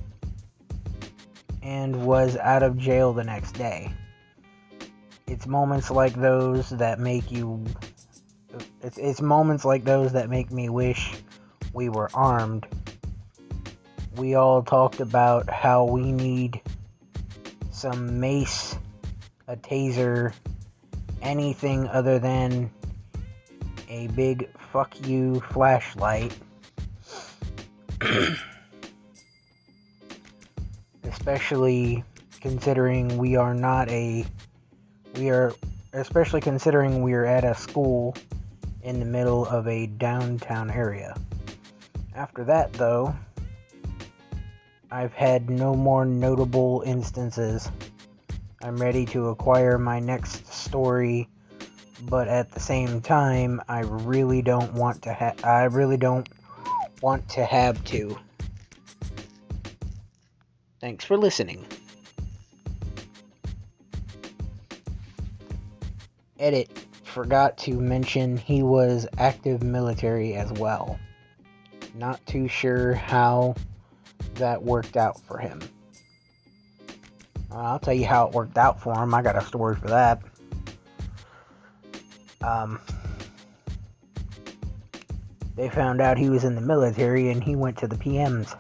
and 1.63 2.07
was 2.07 2.37
out 2.37 2.63
of 2.63 2.79
jail 2.79 3.13
the 3.13 3.25
next 3.25 3.53
day. 3.53 3.93
It's 5.27 5.47
moments 5.47 5.91
like 5.91 6.15
those 6.15 6.71
that 6.71 7.01
make 7.01 7.31
you 7.33 7.65
it's, 8.83 8.99
it's 8.99 9.21
moments 9.21 9.65
like 9.65 9.85
those 9.85 10.13
that 10.13 10.31
make 10.31 10.51
me 10.51 10.69
wish 10.69 11.15
we 11.73 11.89
were 11.89 12.09
armed. 12.15 12.67
We 14.15 14.35
all 14.35 14.63
talked 14.63 15.01
about 15.01 15.51
how 15.51 15.85
we 15.85 16.13
need 16.13 16.61
some 17.71 18.19
mace, 18.21 18.77
a 19.47 19.57
taser, 19.57 20.33
anything 21.23 21.87
other 21.89 22.19
than 22.19 22.71
a 23.89 24.09
big 24.09 24.49
fuck 24.73 24.95
you 25.07 25.41
flashlight. 25.53 26.37
especially 31.27 32.05
considering 32.41 33.19
we 33.19 33.35
are 33.35 33.53
not 33.53 33.89
a 33.89 34.25
we 35.17 35.29
are 35.29 35.53
especially 35.93 36.41
considering 36.41 37.03
we 37.03 37.15
are 37.15 37.25
at 37.25 37.43
a 37.43 37.53
school 37.53 38.15
in 38.83 39.01
the 39.01 39.05
middle 39.05 39.45
of 39.47 39.67
a 39.67 39.87
downtown 39.87 40.71
area. 40.71 41.17
After 42.15 42.45
that 42.45 42.73
though, 42.75 43.13
I've 44.91 45.13
had 45.13 45.51
no 45.51 45.75
more 45.75 46.05
notable 46.05 46.85
instances 46.87 47.71
I'm 48.63 48.77
ready 48.77 49.05
to 49.07 49.29
acquire 49.29 49.79
my 49.79 50.01
next 50.01 50.53
story, 50.53 51.29
but 52.03 52.29
at 52.29 52.51
the 52.51 52.61
same 52.61 53.01
time, 53.01 53.61
I 53.69 53.81
really 53.81 54.43
don't 54.43 54.73
want 54.75 55.03
to 55.03 55.13
have. 55.13 55.45
I 55.45 55.65
really 55.65 55.97
don't 55.97 56.29
want 57.03 57.29
to 57.31 57.45
have 57.45 57.83
to. 57.85 58.19
Thanks 60.81 61.05
for 61.05 61.17
listening. 61.17 61.67
Edit. 66.39 66.71
Forgot 67.05 67.57
to 67.59 67.73
mention 67.73 68.37
he 68.37 68.63
was 68.63 69.07
active 69.17 69.63
military 69.63 70.35
as 70.35 70.53
well. 70.53 70.99
Not 71.95 72.25
too 72.27 72.47
sure 72.47 72.93
how 72.93 73.55
that 74.35 74.63
worked 74.63 74.99
out 74.99 75.19
for 75.23 75.39
him. 75.39 75.61
I'll 77.51 77.79
tell 77.79 77.95
you 77.95 78.07
how 78.07 78.27
it 78.27 78.35
worked 78.35 78.59
out 78.59 78.81
for 78.81 78.95
him. 78.95 79.15
I 79.15 79.23
got 79.23 79.37
a 79.37 79.45
story 79.45 79.77
for 79.77 79.89
that. 79.89 80.21
Um, 82.43 82.81
they 85.57 85.69
found 85.69 86.01
out 86.01 86.19
he 86.19 86.29
was 86.29 86.45
in 86.45 86.55
the 86.55 86.61
military 86.61 87.31
and 87.31 87.43
he 87.43 87.57
went 87.57 87.79
to 87.79 87.87
the 87.87 87.97
PMs. 87.97 88.55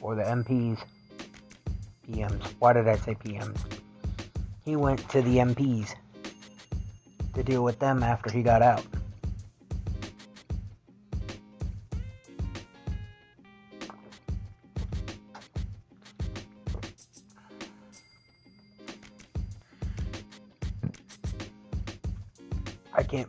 Or 0.00 0.14
the 0.14 0.22
MPs. 0.22 0.78
PMs. 2.06 2.54
Why 2.58 2.74
did 2.74 2.86
I 2.88 2.96
say 2.96 3.14
PMs? 3.14 3.58
He 4.64 4.76
went 4.76 5.08
to 5.10 5.22
the 5.22 5.36
MPs 5.38 5.94
to 7.34 7.42
deal 7.42 7.64
with 7.64 7.78
them 7.78 8.02
after 8.02 8.30
he 8.30 8.42
got 8.42 8.62
out. 8.62 8.84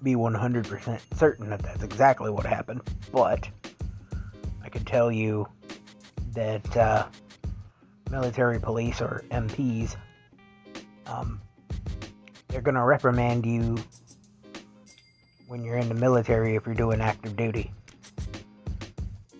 Be 0.06 0.14
100% 0.14 1.02
certain 1.18 1.50
that 1.50 1.64
that's 1.64 1.84
exactly 1.84 2.30
what 2.30 2.46
happened, 2.46 2.80
but 3.12 3.50
I 4.64 4.70
can 4.70 4.86
tell 4.86 5.12
you 5.12 5.48
that 6.34 6.78
uh, 6.78 7.08
military 8.12 8.60
police 8.60 9.02
or 9.02 9.24
MPs, 9.32 9.96
um, 11.08 11.42
they're 12.48 12.62
going 12.62 12.76
to 12.76 12.84
reprimand 12.84 13.48
you 13.48 13.78
when 15.48 15.64
you're 15.64 15.78
in 15.78 15.90
the 15.90 15.96
military 15.96 16.56
if 16.56 16.68
you're 16.68 16.76
doing 16.76 17.02
active 17.02 17.36
duty. 17.36 17.72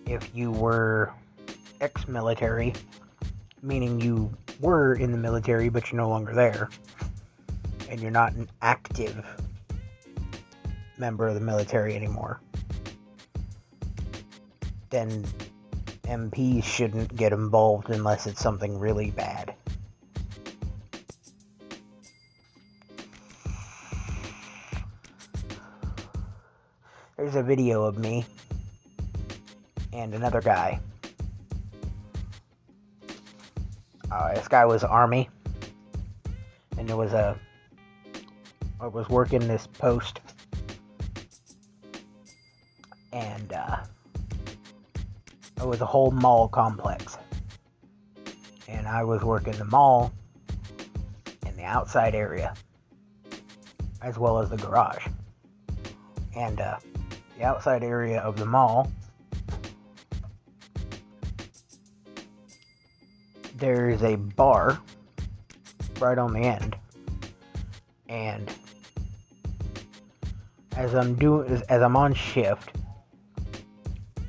If 0.04 0.28
you 0.34 0.50
were 0.50 1.12
ex 1.80 2.08
military, 2.08 2.74
meaning 3.62 4.00
you 4.00 4.36
were 4.58 4.94
in 4.94 5.12
the 5.12 5.18
military 5.18 5.68
but 5.68 5.92
you're 5.92 6.00
no 6.00 6.08
longer 6.08 6.34
there, 6.34 6.70
and 7.88 8.00
you're 8.00 8.10
not 8.10 8.32
an 8.32 8.48
active 8.62 9.24
member 10.98 11.26
of 11.26 11.34
the 11.34 11.40
military 11.40 11.94
anymore, 11.94 12.40
then 14.90 15.24
MPs 16.04 16.64
shouldn't 16.64 17.14
get 17.16 17.32
involved 17.32 17.90
unless 17.90 18.26
it's 18.26 18.40
something 18.40 18.78
really 18.78 19.10
bad. 19.10 19.54
There's 27.16 27.34
a 27.34 27.42
video 27.42 27.82
of 27.82 27.98
me 27.98 28.24
and 29.92 30.14
another 30.14 30.40
guy. 30.40 30.78
Uh, 34.10 34.34
this 34.34 34.46
guy 34.46 34.64
was 34.64 34.84
Army, 34.84 35.28
and 36.78 36.88
there 36.88 36.96
was 36.96 37.12
a. 37.12 37.38
I 38.80 38.86
was 38.86 39.08
working 39.08 39.48
this 39.48 39.66
post 39.66 40.20
and 43.16 43.52
uh, 43.54 43.78
it 45.56 45.66
was 45.66 45.80
a 45.80 45.86
whole 45.86 46.10
mall 46.10 46.48
complex. 46.48 47.16
And 48.68 48.86
I 48.86 49.04
was 49.04 49.22
working 49.22 49.54
the 49.54 49.64
mall 49.64 50.12
in 51.46 51.56
the 51.56 51.64
outside 51.64 52.14
area, 52.14 52.52
as 54.02 54.18
well 54.18 54.38
as 54.38 54.50
the 54.50 54.58
garage. 54.58 55.06
And 56.36 56.60
uh, 56.60 56.76
the 57.38 57.44
outside 57.44 57.82
area 57.82 58.20
of 58.20 58.36
the 58.36 58.44
mall, 58.44 58.92
there's 63.56 64.02
a 64.02 64.16
bar 64.16 64.78
right 66.00 66.18
on 66.18 66.34
the 66.34 66.40
end. 66.40 66.76
And 68.10 68.52
as 70.76 70.94
I'm 70.94 71.14
doing, 71.14 71.62
as 71.70 71.80
I'm 71.80 71.96
on 71.96 72.12
shift, 72.12 72.72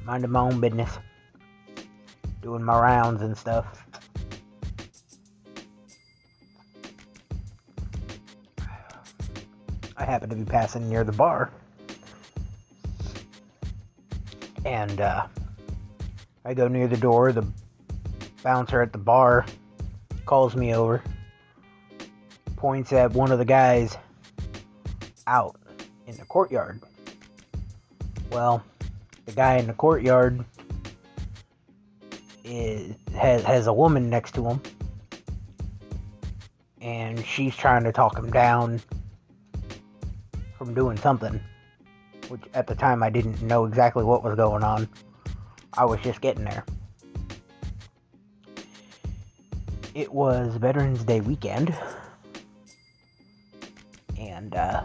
minding 0.07 0.31
my 0.31 0.39
own 0.39 0.61
business, 0.61 0.97
doing 2.41 2.63
my 2.63 2.79
rounds 2.79 3.21
and 3.21 3.37
stuff. 3.37 3.85
I 9.97 10.05
happen 10.05 10.29
to 10.29 10.35
be 10.35 10.45
passing 10.45 10.87
near 10.87 11.03
the 11.03 11.11
bar. 11.11 11.51
And 14.63 15.01
uh, 15.01 15.27
I 16.45 16.53
go 16.53 16.69
near 16.69 16.87
the 16.87 16.95
door. 16.95 17.33
The 17.33 17.45
bouncer 18.43 18.81
at 18.81 18.93
the 18.93 18.97
bar 18.97 19.45
calls 20.25 20.55
me 20.55 20.73
over, 20.73 21.03
points 22.55 22.93
at 22.93 23.11
one 23.11 23.33
of 23.33 23.39
the 23.39 23.45
guys 23.45 23.97
out 25.25 25.59
in 26.05 26.15
the 26.15 26.25
courtyard. 26.25 26.81
Well, 28.31 28.63
the 29.27 29.33
guy 29.33 29.57
in 29.57 29.67
the 29.67 29.73
courtyard 29.73 30.43
is 32.43 32.95
has 33.13 33.43
has 33.43 33.67
a 33.67 33.73
woman 33.73 34.09
next 34.09 34.33
to 34.33 34.43
him 34.43 34.61
and 36.81 37.23
she's 37.23 37.55
trying 37.55 37.83
to 37.83 37.91
talk 37.91 38.17
him 38.17 38.31
down 38.31 38.81
from 40.57 40.73
doing 40.73 40.97
something 40.97 41.39
which 42.29 42.41
at 42.53 42.67
the 42.67 42.75
time 42.75 43.03
I 43.03 43.09
didn't 43.09 43.41
know 43.41 43.65
exactly 43.65 44.03
what 44.03 44.23
was 44.23 44.35
going 44.35 44.63
on. 44.63 44.87
I 45.73 45.85
was 45.85 45.99
just 46.01 46.21
getting 46.21 46.43
there. 46.43 46.65
It 49.93 50.11
was 50.11 50.55
Veterans 50.55 51.03
Day 51.03 51.21
weekend 51.21 51.75
and 54.17 54.55
uh 54.55 54.83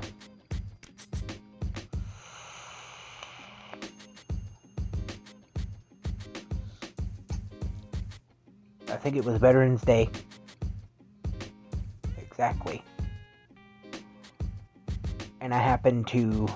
think 9.03 9.17
it 9.17 9.25
was 9.25 9.37
Veterans 9.39 9.83
Day. 9.83 10.09
Exactly. 12.19 12.85
And 15.41 15.53
I 15.53 15.59
happened 15.59 16.07
to 16.09 16.47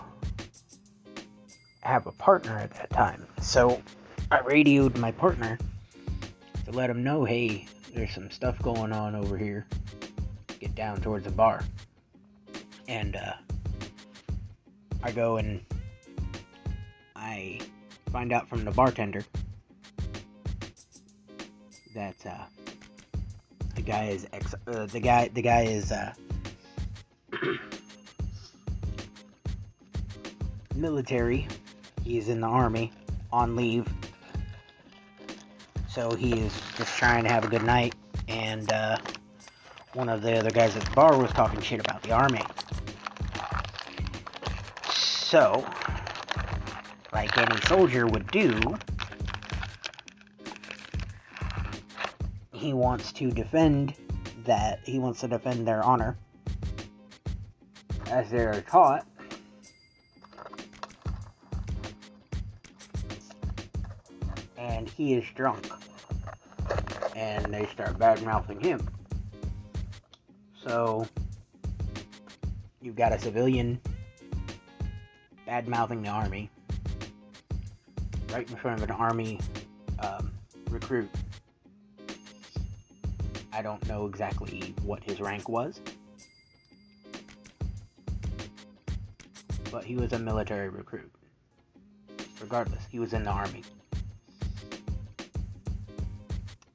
have 1.80 2.06
a 2.06 2.12
partner 2.12 2.56
at 2.56 2.70
that 2.74 2.90
time. 2.90 3.26
So 3.42 3.82
I 4.30 4.38
radioed 4.40 4.96
my 4.96 5.10
partner 5.10 5.58
to 6.66 6.70
let 6.70 6.88
him 6.88 7.02
know 7.02 7.24
hey, 7.24 7.66
there's 7.92 8.12
some 8.12 8.30
stuff 8.30 8.56
going 8.62 8.92
on 8.92 9.16
over 9.16 9.36
here. 9.36 9.66
Get 10.60 10.76
down 10.76 11.00
towards 11.00 11.24
the 11.24 11.32
bar. 11.32 11.64
And 12.86 13.16
uh, 13.16 13.32
I 15.02 15.10
go 15.10 15.38
and 15.38 15.60
I 17.16 17.58
find 18.12 18.32
out 18.32 18.48
from 18.48 18.64
the 18.64 18.70
bartender 18.70 19.24
that 21.96 22.26
uh, 22.26 22.44
the 23.74 23.80
guy 23.80 24.04
is 24.08 24.26
ex. 24.32 24.54
Uh, 24.66 24.84
the 24.86 25.00
guy. 25.00 25.28
The 25.28 25.40
guy 25.40 25.62
is 25.62 25.90
uh, 25.90 26.12
military. 30.74 31.48
He's 32.04 32.28
in 32.28 32.42
the 32.42 32.46
army 32.46 32.92
on 33.32 33.56
leave, 33.56 33.88
so 35.88 36.14
he 36.14 36.34
is 36.34 36.52
just 36.76 36.96
trying 36.98 37.24
to 37.24 37.30
have 37.30 37.44
a 37.44 37.48
good 37.48 37.64
night. 37.64 37.94
And 38.28 38.70
uh, 38.70 38.98
one 39.94 40.10
of 40.10 40.20
the 40.20 40.38
other 40.38 40.50
guys 40.50 40.76
at 40.76 40.84
the 40.84 40.90
bar 40.90 41.16
was 41.18 41.30
talking 41.30 41.62
shit 41.62 41.80
about 41.80 42.02
the 42.02 42.12
army. 42.12 42.42
So, 44.92 45.64
like 47.14 47.36
any 47.38 47.58
soldier 47.62 48.06
would 48.06 48.30
do, 48.30 48.60
he 52.66 52.72
wants 52.72 53.12
to 53.12 53.30
defend 53.30 53.94
that 54.44 54.80
he 54.84 54.98
wants 54.98 55.20
to 55.20 55.28
defend 55.28 55.68
their 55.68 55.84
honor. 55.84 56.18
As 58.10 58.28
they're 58.28 58.60
taught. 58.62 59.06
And 64.58 64.88
he 64.88 65.14
is 65.14 65.24
drunk. 65.36 65.68
And 67.14 67.54
they 67.54 67.66
start 67.66 68.00
bad 68.00 68.20
mouthing 68.24 68.58
him. 68.58 68.84
So 70.66 71.06
you've 72.82 72.96
got 72.96 73.12
a 73.12 73.18
civilian 73.20 73.80
bad 75.46 75.68
mouthing 75.68 76.02
the 76.02 76.08
army. 76.08 76.50
Right 78.32 78.50
in 78.50 78.56
front 78.56 78.82
of 78.82 78.90
an 78.90 78.96
army 78.96 79.38
um, 80.00 80.32
recruit 80.68 81.08
I 83.56 83.62
don't 83.62 83.86
know 83.88 84.06
exactly 84.06 84.74
what 84.82 85.02
his 85.02 85.20
rank 85.20 85.48
was. 85.48 85.80
but 89.76 89.84
he 89.84 89.94
was 89.94 90.12
a 90.14 90.18
military 90.18 90.70
recruit. 90.70 91.12
Regardless, 92.40 92.82
he 92.90 92.98
was 92.98 93.12
in 93.12 93.24
the 93.24 93.30
army. 93.30 93.62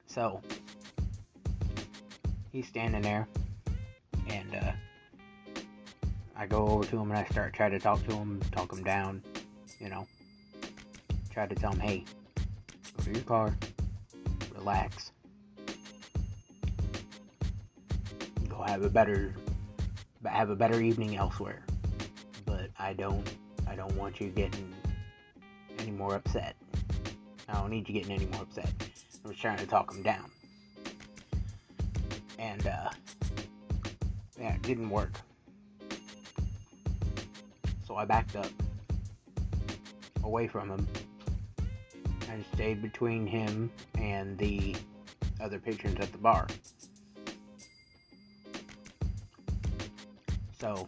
So, 0.06 0.40
he's 2.52 2.68
standing 2.68 3.02
there, 3.02 3.26
and 4.28 4.54
uh, 4.54 4.72
I 6.36 6.46
go 6.46 6.68
over 6.68 6.84
to 6.84 6.98
him 6.98 7.10
and 7.10 7.18
I 7.18 7.24
start 7.24 7.54
trying 7.54 7.72
to 7.72 7.80
talk 7.80 8.06
to 8.06 8.14
him, 8.14 8.40
talk 8.52 8.72
him 8.72 8.84
down, 8.84 9.22
you 9.80 9.88
know. 9.88 10.06
Try 11.32 11.46
to 11.46 11.54
tell 11.54 11.72
him, 11.72 11.80
hey, 11.80 12.04
go 12.98 13.04
to 13.04 13.10
your 13.10 13.22
car, 13.22 13.56
relax, 14.54 15.11
have 18.72 18.84
a 18.84 18.88
better, 18.88 19.34
have 20.24 20.48
a 20.48 20.56
better 20.56 20.80
evening 20.80 21.16
elsewhere. 21.16 21.62
But 22.46 22.70
I 22.78 22.94
don't, 22.94 23.30
I 23.68 23.76
don't 23.76 23.94
want 23.96 24.18
you 24.18 24.28
getting 24.30 24.72
any 25.78 25.90
more 25.90 26.14
upset. 26.14 26.56
I 27.50 27.52
don't 27.52 27.68
need 27.68 27.86
you 27.86 27.92
getting 27.92 28.12
any 28.12 28.24
more 28.26 28.40
upset. 28.40 28.72
I 29.22 29.28
was 29.28 29.36
trying 29.36 29.58
to 29.58 29.66
talk 29.66 29.94
him 29.94 30.02
down. 30.02 30.30
And, 32.38 32.66
uh, 32.66 32.88
yeah, 34.40 34.54
it 34.54 34.62
didn't 34.62 34.88
work. 34.88 35.12
So 37.86 37.96
I 37.96 38.06
backed 38.06 38.36
up 38.36 38.48
away 40.24 40.48
from 40.48 40.70
him 40.70 40.88
and 42.30 42.42
stayed 42.54 42.80
between 42.80 43.26
him 43.26 43.70
and 43.98 44.38
the 44.38 44.74
other 45.42 45.58
patrons 45.58 46.00
at 46.00 46.10
the 46.10 46.18
bar. 46.18 46.46
So 50.62 50.86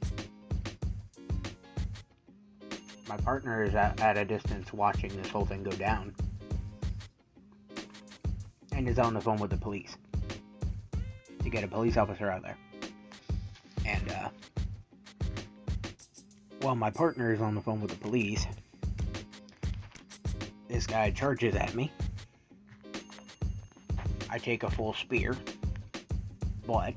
my 3.09 3.17
partner 3.17 3.65
is 3.65 3.75
at, 3.75 4.01
at 4.01 4.17
a 4.17 4.25
distance 4.25 4.73
watching 4.73 5.11
this 5.17 5.29
whole 5.29 5.45
thing 5.45 5.65
go 5.65 5.73
down 5.73 6.15
and 8.71 8.89
is 8.89 9.01
on 9.01 9.15
the 9.15 9.21
phone 9.21 9.39
with 9.39 9.51
the 9.51 9.57
police 9.57 9.97
to 11.43 11.51
get 11.51 11.65
a 11.65 11.67
police 11.67 11.97
officer 11.97 12.31
out 12.31 12.43
there. 12.43 12.57
And 13.85 14.13
uh, 14.13 14.29
while 16.61 16.77
my 16.77 16.91
partner 16.91 17.35
is 17.35 17.41
on 17.41 17.57
the 17.57 17.61
phone 17.61 17.81
with 17.81 17.91
the 17.91 17.97
police, 17.97 18.47
this 20.69 20.87
guy 20.87 21.11
charges 21.11 21.57
at 21.57 21.75
me. 21.75 21.91
I 24.31 24.39
take 24.39 24.63
a 24.63 24.71
full 24.71 24.95
spear, 24.95 25.37
but 26.65 26.95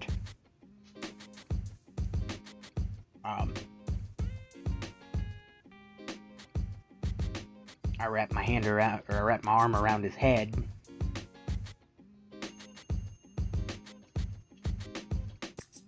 I 8.08 8.10
wrapped 8.10 8.32
my 8.32 8.42
hand 8.42 8.66
around, 8.66 9.02
or 9.10 9.18
I 9.18 9.20
wrap 9.20 9.44
my 9.44 9.52
arm 9.52 9.76
around 9.76 10.04
his 10.04 10.16
head. 10.16 10.56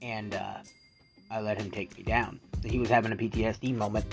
And 0.02 0.36
uh, 0.36 0.58
I 1.32 1.40
let 1.40 1.58
him 1.58 1.72
take 1.72 1.98
me 1.98 2.04
down. 2.04 2.42
He 2.62 2.78
was 2.78 2.90
having 2.90 3.14
a 3.14 3.16
PTSD 3.16 3.74
moment. 3.74 4.06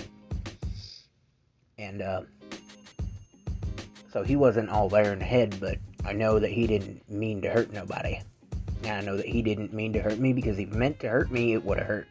And 1.79 2.01
uh, 2.01 2.21
so 4.13 4.23
he 4.23 4.37
wasn't 4.37 4.71
all 4.71 4.89
there 4.89 5.13
in 5.13 5.19
the 5.19 5.25
head, 5.25 5.57
but 5.59 5.79
I 6.05 6.13
know 6.13 6.39
that 6.39 6.53
he 6.53 6.69
didn't 6.69 7.11
mean 7.11 7.43
to 7.43 7.51
hurt 7.51 7.73
nobody. 7.73 8.21
I 8.85 9.01
know 9.01 9.17
that 9.17 9.27
he 9.27 9.43
didn't 9.43 9.73
mean 9.73 9.93
to 9.95 10.01
hurt 10.01 10.21
me 10.21 10.33
because 10.33 10.61
if 10.61 10.71
he 10.71 10.77
meant 10.77 11.01
to 11.01 11.09
hurt 11.09 11.33
me, 11.33 11.55
it 11.55 11.65
would 11.65 11.79
have 11.79 11.89
hurt. 11.89 12.07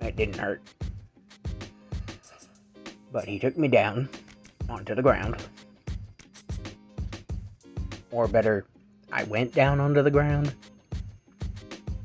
It 0.00 0.16
didn't 0.16 0.38
hurt. 0.38 0.60
But 3.12 3.26
he 3.26 3.38
took 3.38 3.56
me 3.56 3.68
down 3.68 4.08
onto 4.70 4.94
the 4.94 5.02
ground. 5.02 5.36
Or 8.10 8.28
better, 8.28 8.64
I 9.12 9.24
went 9.24 9.52
down 9.54 9.80
onto 9.80 10.02
the 10.02 10.10
ground. 10.10 10.54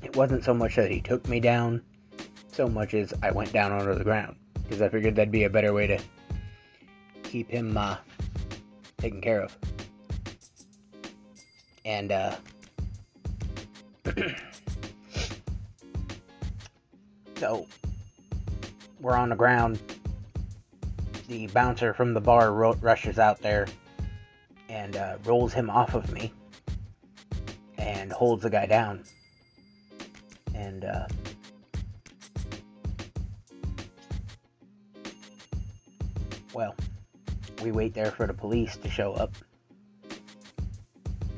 It 0.03 0.15
wasn't 0.15 0.43
so 0.43 0.53
much 0.53 0.75
that 0.75 0.91
he 0.91 1.01
took 1.01 1.27
me 1.27 1.39
down, 1.39 1.81
so 2.51 2.67
much 2.67 2.93
as 2.93 3.13
I 3.21 3.31
went 3.31 3.53
down 3.53 3.71
onto 3.71 3.95
the 3.95 4.03
ground. 4.03 4.35
Because 4.63 4.81
I 4.81 4.89
figured 4.89 5.15
that'd 5.15 5.31
be 5.31 5.43
a 5.43 5.49
better 5.49 5.73
way 5.73 5.87
to 5.87 5.99
keep 7.23 7.49
him 7.49 7.77
uh, 7.77 7.97
taken 8.97 9.21
care 9.21 9.41
of. 9.41 9.55
And, 11.85 12.11
uh, 12.11 12.35
so, 17.37 17.67
we're 18.99 19.15
on 19.15 19.29
the 19.29 19.35
ground 19.35 19.79
the 21.27 21.47
bouncer 21.47 21.93
from 21.93 22.13
the 22.13 22.21
bar 22.21 22.51
ro- 22.51 22.77
rushes 22.81 23.19
out 23.19 23.41
there 23.41 23.67
and 24.69 24.95
uh, 24.95 25.17
rolls 25.25 25.53
him 25.53 25.69
off 25.69 25.93
of 25.93 26.11
me 26.11 26.33
and 27.77 28.11
holds 28.11 28.43
the 28.43 28.49
guy 28.49 28.65
down. 28.65 29.03
And 30.53 30.85
uh, 30.85 31.07
well, 36.53 36.75
we 37.61 37.71
wait 37.71 37.93
there 37.93 38.11
for 38.11 38.27
the 38.27 38.33
police 38.33 38.77
to 38.77 38.89
show 38.89 39.13
up. 39.13 39.33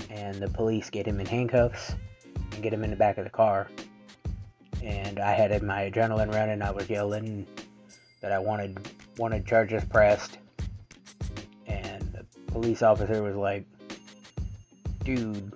And 0.09 0.35
the 0.35 0.49
police 0.49 0.89
get 0.89 1.05
him 1.05 1.19
in 1.19 1.25
handcuffs 1.25 1.95
and 2.51 2.63
get 2.63 2.73
him 2.73 2.83
in 2.83 2.89
the 2.89 2.95
back 2.95 3.17
of 3.17 3.23
the 3.23 3.29
car. 3.29 3.67
And 4.83 5.19
I 5.19 5.31
had 5.31 5.61
my 5.63 5.89
adrenaline 5.89 6.33
running. 6.33 6.61
I 6.61 6.71
was 6.71 6.89
yelling 6.89 7.45
that 8.21 8.31
I 8.31 8.39
wanted 8.39 8.89
wanted 9.17 9.45
charges 9.45 9.83
pressed. 9.85 10.37
And 11.65 12.01
the 12.13 12.25
police 12.51 12.81
officer 12.81 13.21
was 13.21 13.35
like, 13.35 13.65
dude, 15.03 15.53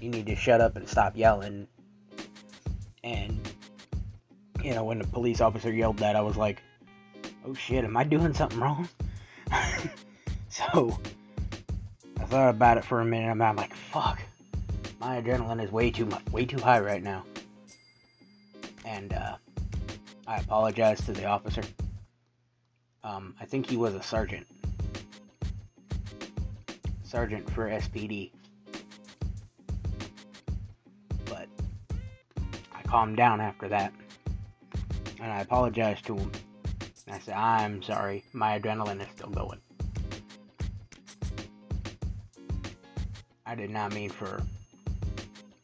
you 0.00 0.10
need 0.10 0.26
to 0.26 0.36
shut 0.36 0.60
up 0.60 0.76
and 0.76 0.88
stop 0.88 1.16
yelling. 1.16 1.66
And, 3.02 3.40
you 4.62 4.74
know, 4.74 4.84
when 4.84 4.98
the 4.98 5.06
police 5.06 5.40
officer 5.40 5.72
yelled 5.72 5.98
that, 5.98 6.16
I 6.16 6.20
was 6.20 6.36
like, 6.36 6.62
oh 7.46 7.54
shit, 7.54 7.84
am 7.84 7.96
I 7.96 8.04
doing 8.04 8.34
something 8.34 8.60
wrong? 8.60 8.88
so, 10.48 10.98
I 12.18 12.24
thought 12.24 12.50
about 12.50 12.78
it 12.78 12.84
for 12.84 13.00
a 13.00 13.04
minute. 13.04 13.30
And 13.30 13.42
I'm 13.42 13.56
like, 13.56 13.74
fuck, 13.74 14.20
my 15.00 15.20
adrenaline 15.20 15.62
is 15.62 15.72
way 15.72 15.90
too 15.90 16.06
much, 16.06 16.24
way 16.30 16.44
too 16.44 16.58
high 16.58 16.80
right 16.80 17.02
now. 17.02 17.24
And, 18.84 19.12
uh, 19.12 19.36
I 20.26 20.36
apologize 20.36 21.04
to 21.06 21.12
the 21.12 21.24
officer. 21.24 21.62
Um, 23.02 23.34
I 23.40 23.44
think 23.44 23.68
he 23.68 23.76
was 23.76 23.94
a 23.94 24.02
sergeant. 24.02 24.46
Sergeant 27.02 27.50
for 27.50 27.68
SPD. 27.68 28.30
But 31.24 31.48
I 32.74 32.82
calmed 32.86 33.16
down 33.16 33.40
after 33.40 33.68
that. 33.68 33.92
And 35.20 35.32
I 35.32 35.40
apologized 35.40 36.06
to 36.06 36.16
him. 36.16 36.30
And 37.06 37.16
I 37.16 37.18
said, 37.18 37.34
I'm 37.34 37.82
sorry, 37.82 38.24
my 38.32 38.58
adrenaline 38.58 39.00
is 39.00 39.08
still 39.16 39.30
going. 39.30 39.60
I 43.44 43.54
did 43.54 43.70
not 43.70 43.92
mean 43.92 44.10
for 44.10 44.40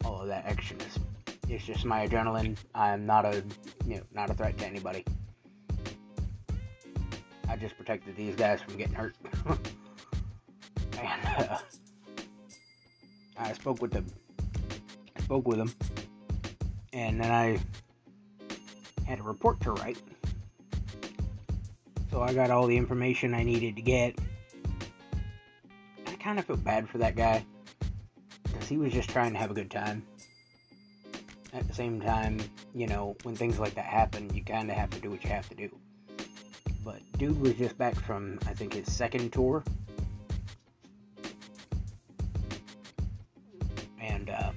all 0.04 0.20
of 0.20 0.28
that 0.28 0.46
extraness. 0.46 0.98
It's 1.48 1.64
just 1.64 1.84
my 1.84 2.08
adrenaline. 2.08 2.56
I'm 2.74 3.06
not 3.06 3.24
a, 3.24 3.44
you 3.86 3.96
know, 3.96 4.02
not 4.12 4.30
a 4.30 4.34
threat 4.34 4.58
to 4.58 4.66
anybody. 4.66 5.04
I 7.48 7.56
just 7.56 7.76
protected 7.76 8.16
these 8.16 8.34
guys 8.34 8.60
from 8.60 8.76
getting 8.76 8.94
hurt. 8.94 9.14
and 11.00 11.20
uh, 11.38 11.58
I 13.38 13.52
spoke 13.52 13.80
with 13.80 13.92
them. 13.92 14.06
I 15.16 15.22
spoke 15.22 15.46
with 15.46 15.58
them, 15.58 15.72
and 16.92 17.20
then 17.20 17.30
I 17.30 17.58
had 19.06 19.20
a 19.20 19.22
report 19.22 19.60
to 19.62 19.72
write. 19.72 19.98
So 22.10 22.22
I 22.22 22.32
got 22.32 22.50
all 22.50 22.66
the 22.66 22.76
information 22.76 23.34
I 23.34 23.42
needed 23.42 23.76
to 23.76 23.82
get. 23.82 24.18
I 26.06 26.14
kind 26.14 26.38
of 26.38 26.46
feel 26.46 26.56
bad 26.56 26.88
for 26.88 26.98
that 26.98 27.14
guy 27.14 27.44
because 28.44 28.68
he 28.68 28.78
was 28.78 28.92
just 28.92 29.10
trying 29.10 29.32
to 29.32 29.38
have 29.38 29.50
a 29.50 29.54
good 29.54 29.70
time. 29.70 30.02
At 31.52 31.68
the 31.68 31.74
same 31.74 32.00
time, 32.00 32.38
you 32.74 32.86
know, 32.86 33.16
when 33.22 33.36
things 33.36 33.58
like 33.58 33.74
that 33.74 33.84
happen, 33.84 34.32
you 34.34 34.42
kind 34.42 34.70
of 34.70 34.76
have 34.76 34.90
to 34.90 35.00
do 35.00 35.10
what 35.10 35.22
you 35.24 35.30
have 35.30 35.48
to 35.48 35.54
do. 35.54 35.70
But 36.86 37.00
dude 37.18 37.40
was 37.40 37.54
just 37.54 37.76
back 37.76 37.96
from, 37.96 38.38
I 38.46 38.54
think, 38.54 38.74
his 38.74 38.90
second 38.90 39.32
tour. 39.32 39.64
And 44.00 44.30
uh, 44.30 44.52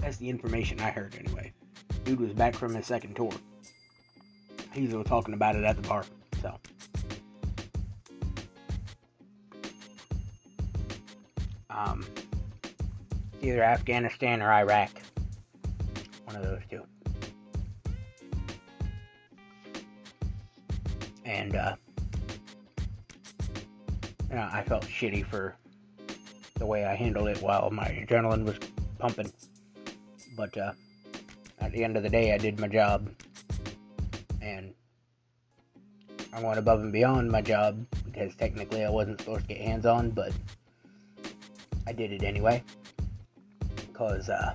that's 0.00 0.16
the 0.16 0.30
information 0.30 0.80
I 0.80 0.92
heard 0.92 1.14
anyway. 1.14 1.52
Dude 2.04 2.20
was 2.20 2.32
back 2.32 2.54
from 2.54 2.74
his 2.74 2.86
second 2.86 3.16
tour. 3.16 3.32
He's 4.72 4.94
talking 5.04 5.34
about 5.34 5.56
it 5.56 5.64
at 5.64 5.76
the 5.76 5.86
bar. 5.86 6.06
So. 6.40 6.58
Um, 11.68 12.06
either 13.42 13.62
Afghanistan 13.62 14.40
or 14.40 14.50
Iraq. 14.50 14.90
One 16.24 16.36
of 16.36 16.44
those 16.44 16.62
and 21.48 21.56
uh, 21.56 21.74
you 24.28 24.36
know, 24.36 24.48
I 24.52 24.62
felt 24.62 24.84
shitty 24.84 25.24
for 25.24 25.56
the 26.58 26.66
way 26.66 26.84
I 26.84 26.94
handled 26.94 27.28
it 27.28 27.40
while 27.40 27.70
my 27.70 27.86
adrenaline 27.86 28.44
was 28.44 28.58
pumping. 28.98 29.32
But 30.36 30.56
uh, 30.58 30.72
at 31.60 31.72
the 31.72 31.82
end 31.84 31.96
of 31.96 32.02
the 32.02 32.10
day, 32.10 32.34
I 32.34 32.38
did 32.38 32.60
my 32.60 32.68
job, 32.68 33.08
and 34.42 34.74
I 36.32 36.42
went 36.42 36.58
above 36.58 36.80
and 36.80 36.92
beyond 36.92 37.30
my 37.30 37.40
job 37.40 37.84
because 38.04 38.34
technically 38.36 38.84
I 38.84 38.90
wasn't 38.90 39.20
supposed 39.20 39.48
to 39.48 39.54
get 39.54 39.62
hands 39.62 39.86
on, 39.86 40.10
but 40.10 40.32
I 41.86 41.92
did 41.92 42.12
it 42.12 42.22
anyway 42.22 42.62
because 43.76 44.28
uh, 44.28 44.54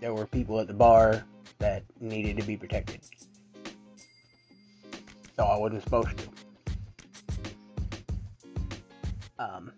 there 0.00 0.14
were 0.14 0.26
people 0.26 0.58
at 0.60 0.66
the 0.66 0.74
bar 0.74 1.24
that 1.58 1.82
needed 2.00 2.38
to 2.38 2.42
be 2.42 2.56
protected. 2.56 3.00
So 5.36 5.44
I 5.44 5.56
wasn't 5.56 5.82
supposed 5.82 6.16
to. 6.18 6.28
Um, 9.38 9.72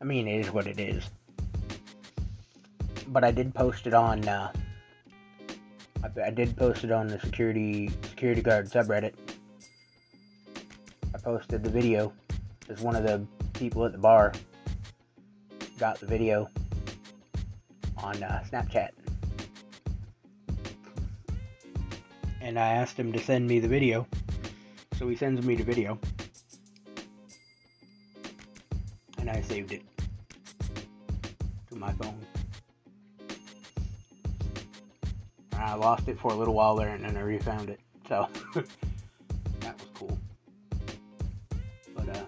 I 0.00 0.04
mean, 0.04 0.26
it 0.26 0.40
is 0.40 0.52
what 0.52 0.66
it 0.66 0.80
is. 0.80 1.08
But 3.08 3.22
I 3.22 3.30
did 3.30 3.54
post 3.54 3.86
it 3.86 3.94
on. 3.94 4.26
Uh, 4.26 4.52
I, 6.02 6.26
I 6.26 6.30
did 6.30 6.56
post 6.56 6.84
it 6.84 6.90
on 6.90 7.06
the 7.06 7.20
security 7.20 7.90
security 8.02 8.42
guard 8.42 8.68
subreddit. 8.68 9.14
I 11.14 11.18
posted 11.18 11.62
the 11.62 11.70
video 11.70 12.12
as 12.68 12.80
one 12.80 12.96
of 12.96 13.04
the 13.04 13.24
people 13.52 13.84
at 13.84 13.92
the 13.92 13.98
bar 13.98 14.32
got 15.78 15.98
the 16.00 16.06
video 16.06 16.48
on 17.98 18.22
uh, 18.22 18.42
Snapchat. 18.50 19.03
And 22.44 22.58
I 22.58 22.72
asked 22.72 22.98
him 22.98 23.10
to 23.14 23.18
send 23.18 23.48
me 23.48 23.58
the 23.58 23.68
video. 23.68 24.06
So 24.98 25.08
he 25.08 25.16
sends 25.16 25.44
me 25.46 25.54
the 25.54 25.64
video. 25.64 25.98
And 29.16 29.30
I 29.30 29.40
saved 29.40 29.72
it 29.72 29.82
to 31.70 31.74
my 31.74 31.90
phone. 31.94 32.20
I 35.54 35.74
lost 35.74 36.06
it 36.06 36.18
for 36.18 36.32
a 36.32 36.34
little 36.34 36.52
while 36.52 36.76
there 36.76 36.90
and 36.90 37.02
then 37.02 37.16
I 37.16 37.22
refound 37.22 37.70
it. 37.70 37.80
So 38.06 38.28
that 39.60 39.80
was 39.80 39.88
cool. 39.94 40.18
But 41.96 42.08
uh 42.10 42.24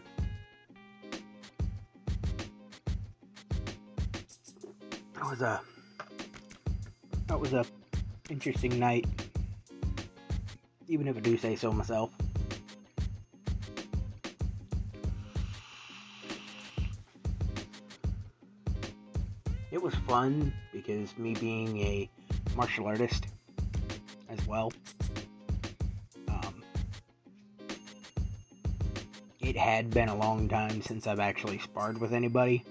that 5.12 5.30
was 5.30 5.42
a 5.42 5.60
that 7.26 7.38
was 7.38 7.52
a 7.52 7.66
interesting 8.30 8.78
night. 8.78 9.04
Even 10.88 11.08
if 11.08 11.16
I 11.16 11.20
do 11.20 11.36
say 11.36 11.56
so 11.56 11.72
myself. 11.72 12.10
It 19.70 19.82
was 19.82 19.94
fun 20.06 20.52
because 20.72 21.16
me 21.18 21.34
being 21.34 21.78
a 21.78 22.08
martial 22.56 22.86
artist 22.86 23.26
as 24.28 24.46
well. 24.46 24.72
Um, 26.28 26.62
it 29.40 29.56
had 29.56 29.90
been 29.90 30.08
a 30.08 30.16
long 30.16 30.48
time 30.48 30.80
since 30.82 31.06
I've 31.06 31.20
actually 31.20 31.58
sparred 31.58 31.98
with 31.98 32.12
anybody 32.12 32.64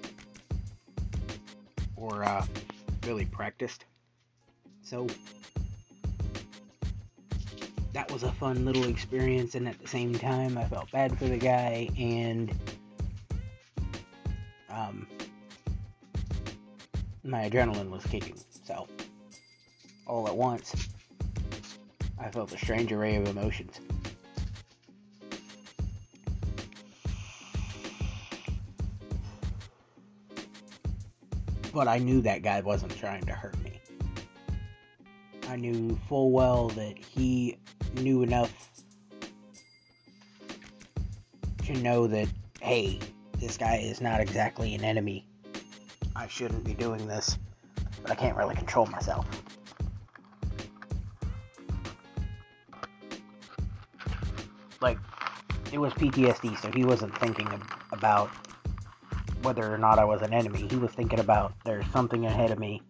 or 1.95 2.23
uh, 2.23 2.45
really 3.05 3.25
practiced. 3.25 3.85
So 4.81 5.07
that 7.95 8.11
was 8.11 8.23
a 8.23 8.31
fun 8.33 8.65
little 8.65 8.89
experience, 8.89 9.55
and 9.55 9.69
at 9.69 9.79
the 9.79 9.87
same 9.87 10.13
time, 10.13 10.57
I 10.57 10.65
felt 10.65 10.91
bad 10.91 11.17
for 11.17 11.23
the 11.29 11.37
guy 11.37 11.87
and 11.97 12.53
um, 14.69 15.07
my 17.23 17.49
adrenaline 17.49 17.89
was 17.89 18.05
kicking. 18.05 18.37
So 18.65 18.85
all 20.05 20.27
at 20.27 20.35
once, 20.35 20.89
I 22.19 22.29
felt 22.31 22.51
a 22.51 22.57
strange 22.57 22.91
array 22.91 23.15
of 23.15 23.29
emotions. 23.29 23.79
But 31.73 31.87
I 31.87 31.99
knew 31.99 32.19
that 32.23 32.41
guy 32.41 32.59
wasn't 32.59 32.97
trying 32.97 33.23
to 33.23 33.31
hurt 33.31 33.57
me. 33.63 33.79
I 35.47 35.55
knew 35.55 35.97
full 36.09 36.31
well 36.31 36.67
that 36.69 36.97
he 36.97 37.57
knew 37.95 38.21
enough 38.21 38.69
to 41.65 41.73
know 41.73 42.07
that, 42.07 42.27
hey, 42.61 42.99
this 43.39 43.57
guy 43.57 43.77
is 43.77 44.01
not 44.01 44.19
exactly 44.19 44.75
an 44.75 44.83
enemy. 44.83 45.27
I 46.15 46.27
shouldn't 46.27 46.63
be 46.63 46.73
doing 46.73 47.07
this, 47.07 47.37
but 48.01 48.11
I 48.11 48.15
can't 48.15 48.37
really 48.37 48.55
control 48.55 48.85
myself. 48.85 49.25
like 54.85 54.99
it 55.73 55.79
was 55.79 55.91
PTSD, 55.93 56.61
so 56.61 56.71
he 56.71 56.83
wasn't 56.85 57.17
thinking 57.17 57.49
about 57.91 58.29
whether 59.41 59.73
or 59.73 59.77
not 59.77 59.99
I 59.99 60.05
was 60.05 60.21
an 60.21 60.33
enemy. 60.33 60.67
He 60.69 60.75
was 60.77 60.91
thinking 60.91 61.19
about 61.19 61.53
there's 61.65 61.85
something 61.91 62.25
ahead 62.25 62.51
of 62.51 62.59
me 62.59 62.81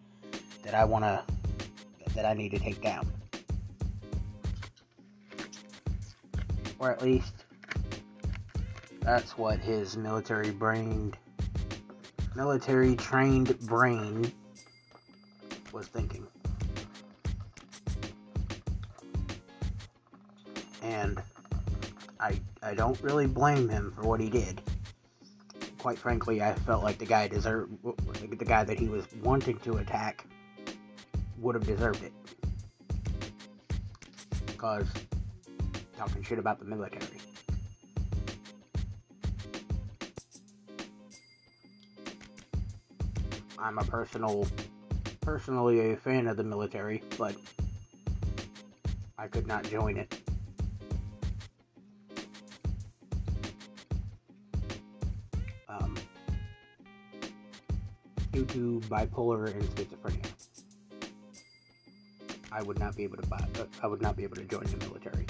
that 0.63 0.73
I 0.73 0.83
want 0.83 1.05
to 1.05 1.23
that 2.15 2.25
I 2.25 2.33
need 2.33 2.49
to 2.49 2.59
take 2.59 2.81
down. 2.81 3.07
Or 6.85 6.91
at 6.91 7.01
least 7.01 7.33
that's 9.01 9.39
what 9.39 9.57
his 9.57 9.97
military 9.97 10.51
brained 10.51 11.17
military 12.35 12.95
trained 12.95 13.59
brain 13.61 14.31
was 15.73 15.87
thinking. 15.87 16.27
And 20.83 21.19
I 22.19 22.39
I 22.61 22.75
don't 22.75 23.01
really 23.01 23.25
blame 23.25 23.67
him 23.67 23.91
for 23.95 24.03
what 24.03 24.19
he 24.19 24.29
did. 24.29 24.61
Quite 25.79 25.97
frankly, 25.97 26.43
I 26.43 26.53
felt 26.53 26.83
like 26.83 26.99
the 26.99 27.07
guy 27.07 27.27
deserved 27.27 27.73
the 28.29 28.45
guy 28.45 28.63
that 28.63 28.77
he 28.77 28.89
was 28.89 29.05
wanting 29.23 29.57
to 29.61 29.77
attack 29.77 30.27
would 31.39 31.55
have 31.55 31.65
deserved 31.65 32.03
it. 32.03 32.13
Because 34.45 34.87
talking 35.97 36.23
shit 36.23 36.39
about 36.39 36.59
the 36.59 36.65
military. 36.65 37.19
I'm 43.57 43.77
a 43.77 43.83
personal 43.83 44.47
personally 45.21 45.91
a 45.91 45.97
fan 45.97 46.27
of 46.27 46.37
the 46.37 46.43
military, 46.43 47.01
but 47.17 47.35
I 49.17 49.27
could 49.27 49.47
not 49.47 49.63
join 49.63 49.97
it. 49.97 50.21
due 58.35 58.45
to 58.45 58.81
bipolar 58.89 59.47
and 59.53 59.63
schizophrenia. 59.63 60.29
I 62.51 62.61
would 62.61 62.77
not 62.79 62.95
be 62.95 63.03
able 63.03 63.15
to 63.17 63.27
buy, 63.27 63.37
uh, 63.37 63.65
I 63.81 63.87
would 63.87 64.01
not 64.01 64.17
be 64.17 64.23
able 64.23 64.35
to 64.35 64.43
join 64.43 64.65
the 64.65 64.77
military. 64.77 65.25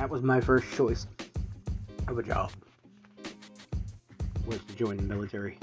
That 0.00 0.08
was 0.08 0.22
my 0.22 0.40
first 0.40 0.66
choice 0.72 1.06
of 2.08 2.16
a 2.16 2.22
job. 2.22 2.50
Was 4.46 4.58
to 4.66 4.74
join 4.74 4.96
the 4.96 5.02
military. 5.02 5.58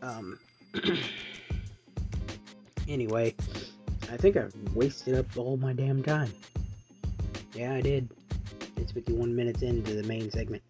Um 0.00 0.38
anyway, 2.88 3.34
I 4.12 4.16
think 4.16 4.36
I've 4.36 4.54
wasted 4.72 5.16
up 5.16 5.26
all 5.36 5.56
my 5.56 5.72
damn 5.72 6.04
time. 6.04 6.32
Yeah, 7.52 7.74
I 7.74 7.80
did. 7.80 8.08
It's 8.76 8.92
51 8.92 9.34
minutes 9.34 9.62
into 9.62 9.94
the 9.94 10.04
main 10.04 10.30
segment. 10.30 10.62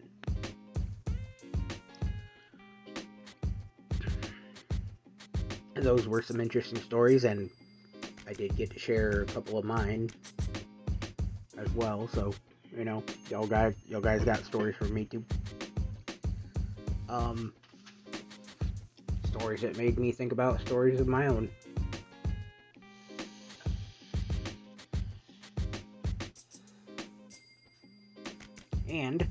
Those 5.87 6.05
were 6.05 6.21
some 6.21 6.41
interesting 6.41 6.81
stories, 6.81 7.23
and 7.23 7.49
I 8.27 8.33
did 8.33 8.57
get 8.57 8.69
to 8.71 8.77
share 8.77 9.21
a 9.21 9.25
couple 9.27 9.57
of 9.57 9.63
mine 9.63 10.09
as 11.57 11.71
well. 11.75 12.09
So, 12.09 12.33
you 12.77 12.83
know, 12.83 13.01
y'all 13.29 13.47
guys, 13.47 13.73
y'all 13.87 14.01
guys 14.01 14.21
got 14.25 14.43
stories 14.43 14.75
from 14.75 14.93
me 14.93 15.05
too. 15.05 15.23
Um, 17.07 17.53
stories 19.29 19.61
that 19.61 19.77
made 19.77 19.97
me 19.97 20.11
think 20.11 20.33
about 20.33 20.59
stories 20.59 20.99
of 20.99 21.07
my 21.07 21.27
own. 21.27 21.49
And 28.89 29.25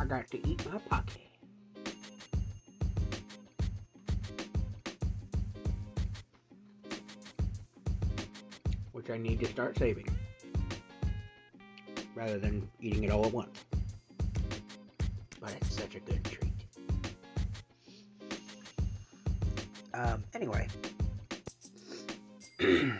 I 0.00 0.04
got 0.04 0.28
to 0.32 0.48
eat 0.48 0.66
my 0.68 0.78
pocket. 0.78 1.21
I 9.12 9.18
need 9.18 9.40
to 9.40 9.46
start 9.46 9.76
saving. 9.76 10.08
Rather 12.14 12.38
than 12.38 12.68
eating 12.80 13.04
it 13.04 13.10
all 13.10 13.26
at 13.26 13.32
once. 13.32 13.64
But 15.40 15.52
it's 15.60 15.76
such 15.76 15.96
a 15.96 16.00
good 16.00 16.24
treat. 16.24 16.52
Um, 19.92 20.24
anyway. 20.34 20.68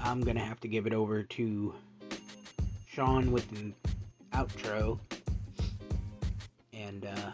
I'm 0.00 0.20
gonna 0.22 0.44
have 0.44 0.60
to 0.60 0.68
give 0.68 0.86
it 0.86 0.92
over 0.92 1.22
to 1.22 1.74
Sean 2.86 3.30
with 3.30 3.48
the 3.50 3.72
outro. 4.32 4.98
And 6.72 7.06
uh 7.06 7.30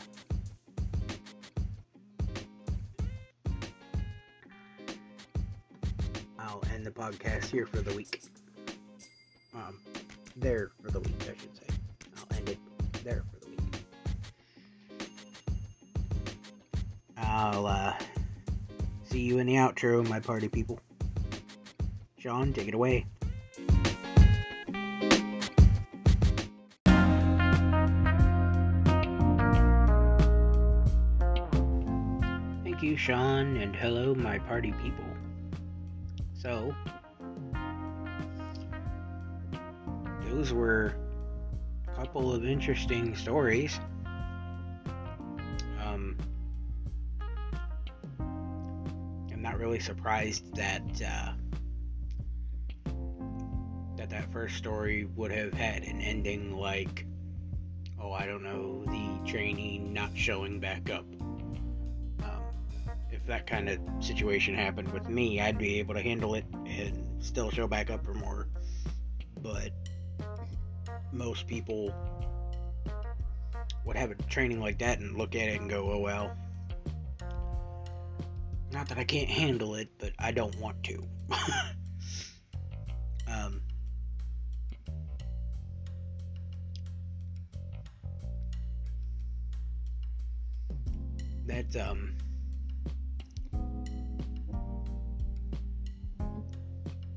podcast 7.09 7.47
here 7.47 7.65
for 7.65 7.79
the 7.79 7.95
week. 7.95 8.21
Um 9.55 9.79
there 10.37 10.73
for 10.83 10.91
the 10.91 11.01
week, 11.01 11.17
I 11.23 11.35
should 11.41 11.57
say. 11.57 11.75
I'll 12.19 12.37
end 12.37 12.51
it 12.51 12.59
there 13.03 13.23
for 13.33 13.41
the 13.41 13.51
week. 13.51 13.61
I'll 17.17 17.67
uh 17.67 17.95
see 19.05 19.21
you 19.21 19.39
in 19.39 19.47
the 19.47 19.55
outro, 19.55 20.07
my 20.07 20.21
party 20.21 20.49
people. 20.49 20.79
Sean, 22.19 22.53
take 22.53 22.69
it 22.69 22.75
away. 22.75 23.07
Thank 32.65 32.83
you, 32.83 32.99
Sean, 32.99 33.57
and 33.57 33.75
hello, 33.75 34.15
my 34.15 34.39
party 34.41 34.73
people. 34.83 35.05
So, 36.35 36.73
those 40.39 40.53
were 40.53 40.95
a 41.89 41.97
couple 41.97 42.33
of 42.33 42.45
interesting 42.45 43.17
stories. 43.17 43.81
Um, 45.85 46.17
I'm 49.33 49.43
not 49.43 49.59
really 49.59 49.81
surprised 49.81 50.55
that 50.55 50.83
uh, 51.05 51.33
that 53.97 54.11
that 54.11 54.33
first 54.33 54.57
story 54.57 55.09
would 55.17 55.33
have 55.33 55.53
had 55.55 55.83
an 55.83 56.01
ending 56.01 56.57
like, 56.57 57.05
oh, 58.01 58.13
I 58.13 58.27
don't 58.27 58.45
know, 58.45 58.85
the 58.85 59.29
trainee 59.29 59.79
not 59.79 60.11
showing 60.15 60.61
back 60.61 60.89
up. 60.89 61.05
Um, 62.23 62.43
if 63.11 63.27
that 63.27 63.49
kind 63.49 63.69
of 63.69 63.81
situation 63.99 64.55
happened 64.55 64.93
with 64.93 65.09
me, 65.09 65.41
I'd 65.41 65.59
be 65.59 65.81
able 65.81 65.95
to 65.95 66.03
handle 66.03 66.37
it 66.37 66.45
and 66.65 67.05
still 67.19 67.51
show 67.51 67.67
back 67.67 67.91
up 67.91 68.05
for 68.05 68.15
more. 68.15 68.47
But 69.43 69.73
most 71.13 71.47
people 71.47 71.93
would 73.85 73.97
have 73.97 74.11
a 74.11 74.15
training 74.15 74.61
like 74.61 74.79
that 74.79 74.99
and 75.01 75.17
look 75.17 75.35
at 75.35 75.49
it 75.49 75.61
and 75.61 75.71
go, 75.71 75.91
oh 75.91 75.99
well. 75.99 76.37
Not 78.71 78.89
that 78.89 78.99
I 78.99 79.05
can't 79.05 79.31
handle 79.31 79.77
it, 79.77 79.89
but 79.99 80.13
I 80.19 80.31
don't 80.31 80.55
want 80.61 80.83
to. 80.85 81.03
um, 83.29 83.63
that 91.47 91.75
um 91.77 92.15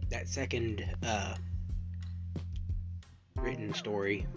that 0.10 0.28
second 0.30 0.86
uh 1.06 1.36
written 3.42 3.74
story. 3.74 4.28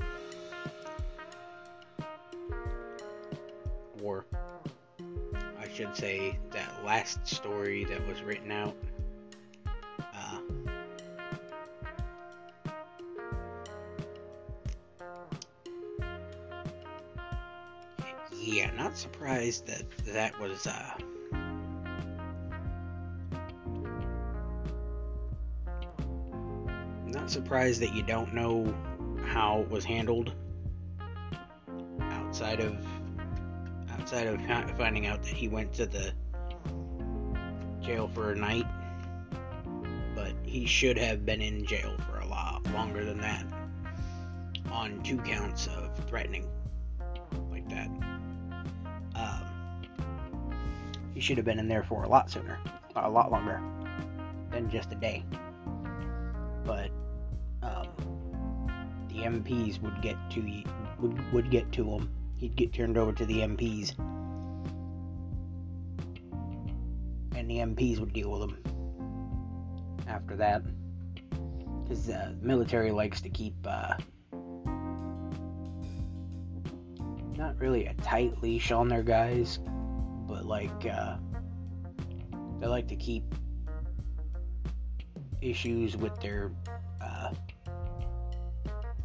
Or 4.02 4.24
I 5.58 5.68
should 5.72 5.94
say 5.96 6.38
that 6.52 6.84
last 6.84 7.26
story 7.26 7.84
that 7.84 8.06
was 8.06 8.22
written 8.22 8.50
out. 8.50 8.76
Uh 9.98 10.38
yeah, 18.32 18.70
not 18.72 18.96
surprised 18.96 19.66
that 19.66 19.82
that 20.06 20.38
was 20.40 20.66
uh 20.66 20.94
not 27.06 27.30
surprised 27.30 27.80
that 27.80 27.94
you 27.94 28.02
don't 28.02 28.34
know 28.34 28.74
how 29.34 29.62
it 29.62 29.68
was 29.68 29.84
handled 29.84 30.32
outside 32.00 32.60
of 32.60 32.76
outside 33.90 34.28
of 34.28 34.40
finding 34.76 35.06
out 35.06 35.24
that 35.24 35.32
he 35.34 35.48
went 35.48 35.72
to 35.72 35.86
the 35.86 36.12
jail 37.82 38.08
for 38.14 38.30
a 38.30 38.36
night. 38.36 38.64
But 40.14 40.34
he 40.44 40.66
should 40.66 40.96
have 40.98 41.26
been 41.26 41.42
in 41.42 41.66
jail 41.66 41.96
for 42.08 42.20
a 42.20 42.26
lot 42.26 42.64
longer 42.72 43.04
than 43.04 43.18
that 43.22 43.44
on 44.70 45.02
two 45.02 45.18
counts 45.18 45.66
of 45.66 45.90
threatening 46.06 46.46
like 47.50 47.68
that. 47.68 47.88
Um, 49.16 49.82
he 51.12 51.20
should 51.20 51.38
have 51.38 51.44
been 51.44 51.58
in 51.58 51.66
there 51.66 51.82
for 51.82 52.04
a 52.04 52.08
lot 52.08 52.30
sooner 52.30 52.56
a 52.94 53.10
lot 53.10 53.32
longer 53.32 53.60
than 54.52 54.70
just 54.70 54.92
a 54.92 54.94
day 54.94 55.24
MPs 59.24 59.80
would 59.80 60.02
get 60.02 60.16
to 60.32 60.62
would 61.00 61.32
would 61.32 61.50
get 61.50 61.72
to 61.72 61.84
him. 61.84 62.10
He'd 62.36 62.56
get 62.56 62.74
turned 62.74 62.98
over 62.98 63.12
to 63.12 63.24
the 63.24 63.40
MPs, 63.40 63.98
and 67.34 67.48
the 67.50 67.56
MPs 67.56 68.00
would 68.00 68.12
deal 68.12 68.30
with 68.30 68.42
him 68.42 68.58
after 70.06 70.36
that. 70.36 70.62
Because 71.82 72.06
the 72.06 72.18
uh, 72.18 72.32
military 72.40 72.90
likes 72.90 73.22
to 73.22 73.30
keep 73.30 73.54
uh, 73.66 73.94
not 77.36 77.58
really 77.58 77.86
a 77.86 77.94
tight 77.94 78.42
leash 78.42 78.72
on 78.72 78.88
their 78.88 79.02
guys, 79.02 79.58
but 80.28 80.44
like 80.44 80.86
uh, 80.86 81.16
they 82.60 82.66
like 82.66 82.88
to 82.88 82.96
keep 82.96 83.24
issues 85.40 85.96
with 85.96 86.18
their 86.20 86.52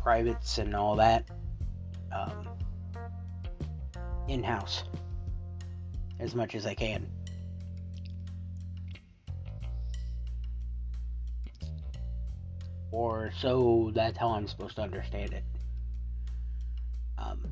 privates 0.10 0.57
and 0.57 0.76
all 0.76 0.95
that 0.95 1.24
um, 2.12 2.49
in 4.28 4.41
house 4.41 4.84
as 6.20 6.34
much 6.34 6.55
as 6.55 6.66
I 6.66 6.74
can. 6.74 7.05
Or 12.91 13.30
so 13.38 13.91
that's 13.93 14.18
how 14.18 14.30
I'm 14.30 14.47
supposed 14.47 14.78
to 14.78 14.82
understand 14.82 15.32
it. 15.32 15.43
Um, 17.20 17.43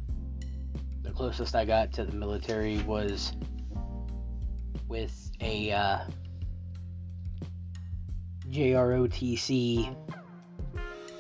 the 1.04 1.12
closest 1.12 1.56
I 1.56 1.64
got 1.64 1.94
to 1.94 2.06
the 2.06 2.16
military 2.16 2.80
was 2.88 3.34
with 4.88 5.30
a 5.42 5.72
uh, 5.72 6.00
JROTC 8.50 9.96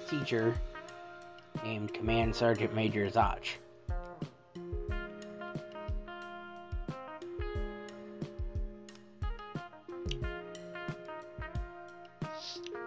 teacher 0.09 0.55
named 1.67 1.93
Command 1.93 2.33
Sergeant 2.33 2.73
Major 2.73 3.09
Zach. 3.09 3.59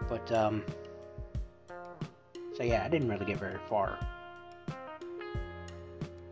But, 0.09 0.33
um, 0.33 0.65
so 2.57 2.63
yeah, 2.63 2.83
I 2.83 2.89
didn't 2.89 3.11
really 3.11 3.27
get 3.27 3.39
very 3.39 3.59
far 3.69 3.99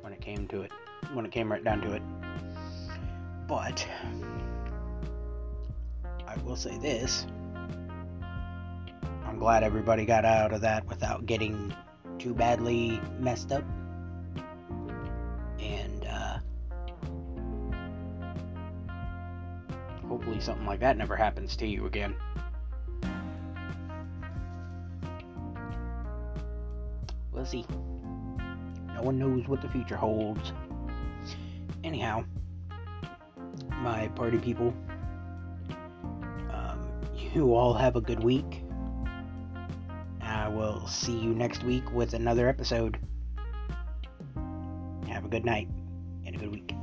when 0.01 0.15
it 0.15 0.21
came 0.23 0.49
to 0.49 0.63
it, 0.63 0.73
when 1.13 1.27
it 1.27 1.31
came 1.31 1.53
right 1.53 1.63
down 1.63 1.83
to 1.83 1.93
it. 1.93 2.03
But, 3.47 3.87
I 6.27 6.37
will 6.45 6.57
say 6.57 6.79
this 6.79 7.27
I'm 9.27 9.39
glad 9.39 9.63
everybody 9.63 10.07
got 10.07 10.25
out 10.25 10.55
of 10.55 10.63
that 10.63 10.87
without 10.87 11.27
getting 11.27 11.75
too 12.19 12.35
badly 12.35 13.01
messed 13.19 13.53
up. 13.53 13.65
And 15.61 16.05
uh, 16.05 16.39
hopefully, 20.07 20.41
something 20.41 20.67
like 20.67 20.81
that 20.81 20.97
never 20.97 21.17
happens 21.17 21.57
to 21.57 21.67
you 21.67 21.87
again. 21.87 22.15
we'll 27.39 27.47
see. 27.47 27.65
No 28.95 29.03
one 29.03 29.19
knows 29.19 29.47
what 29.47 29.63
the 29.63 29.69
future 29.69 29.97
holds. 29.97 30.53
Anyhow, 31.85 32.25
my 33.71 34.09
party 34.09 34.39
people, 34.39 34.75
um, 36.51 36.91
you 37.33 37.55
all 37.55 37.75
have 37.75 37.95
a 37.95 38.01
good 38.01 38.23
week. 38.25 38.63
Will 40.59 40.85
see 40.89 41.17
you 41.17 41.37
next 41.37 41.63
week 41.63 41.89
with 41.93 42.15
another 42.15 42.49
episode. 42.49 42.99
Have 45.07 45.25
a 45.25 45.29
good 45.29 45.45
night 45.45 45.69
and 46.27 46.35
a 46.35 46.39
good 46.39 46.51
week. 46.51 46.78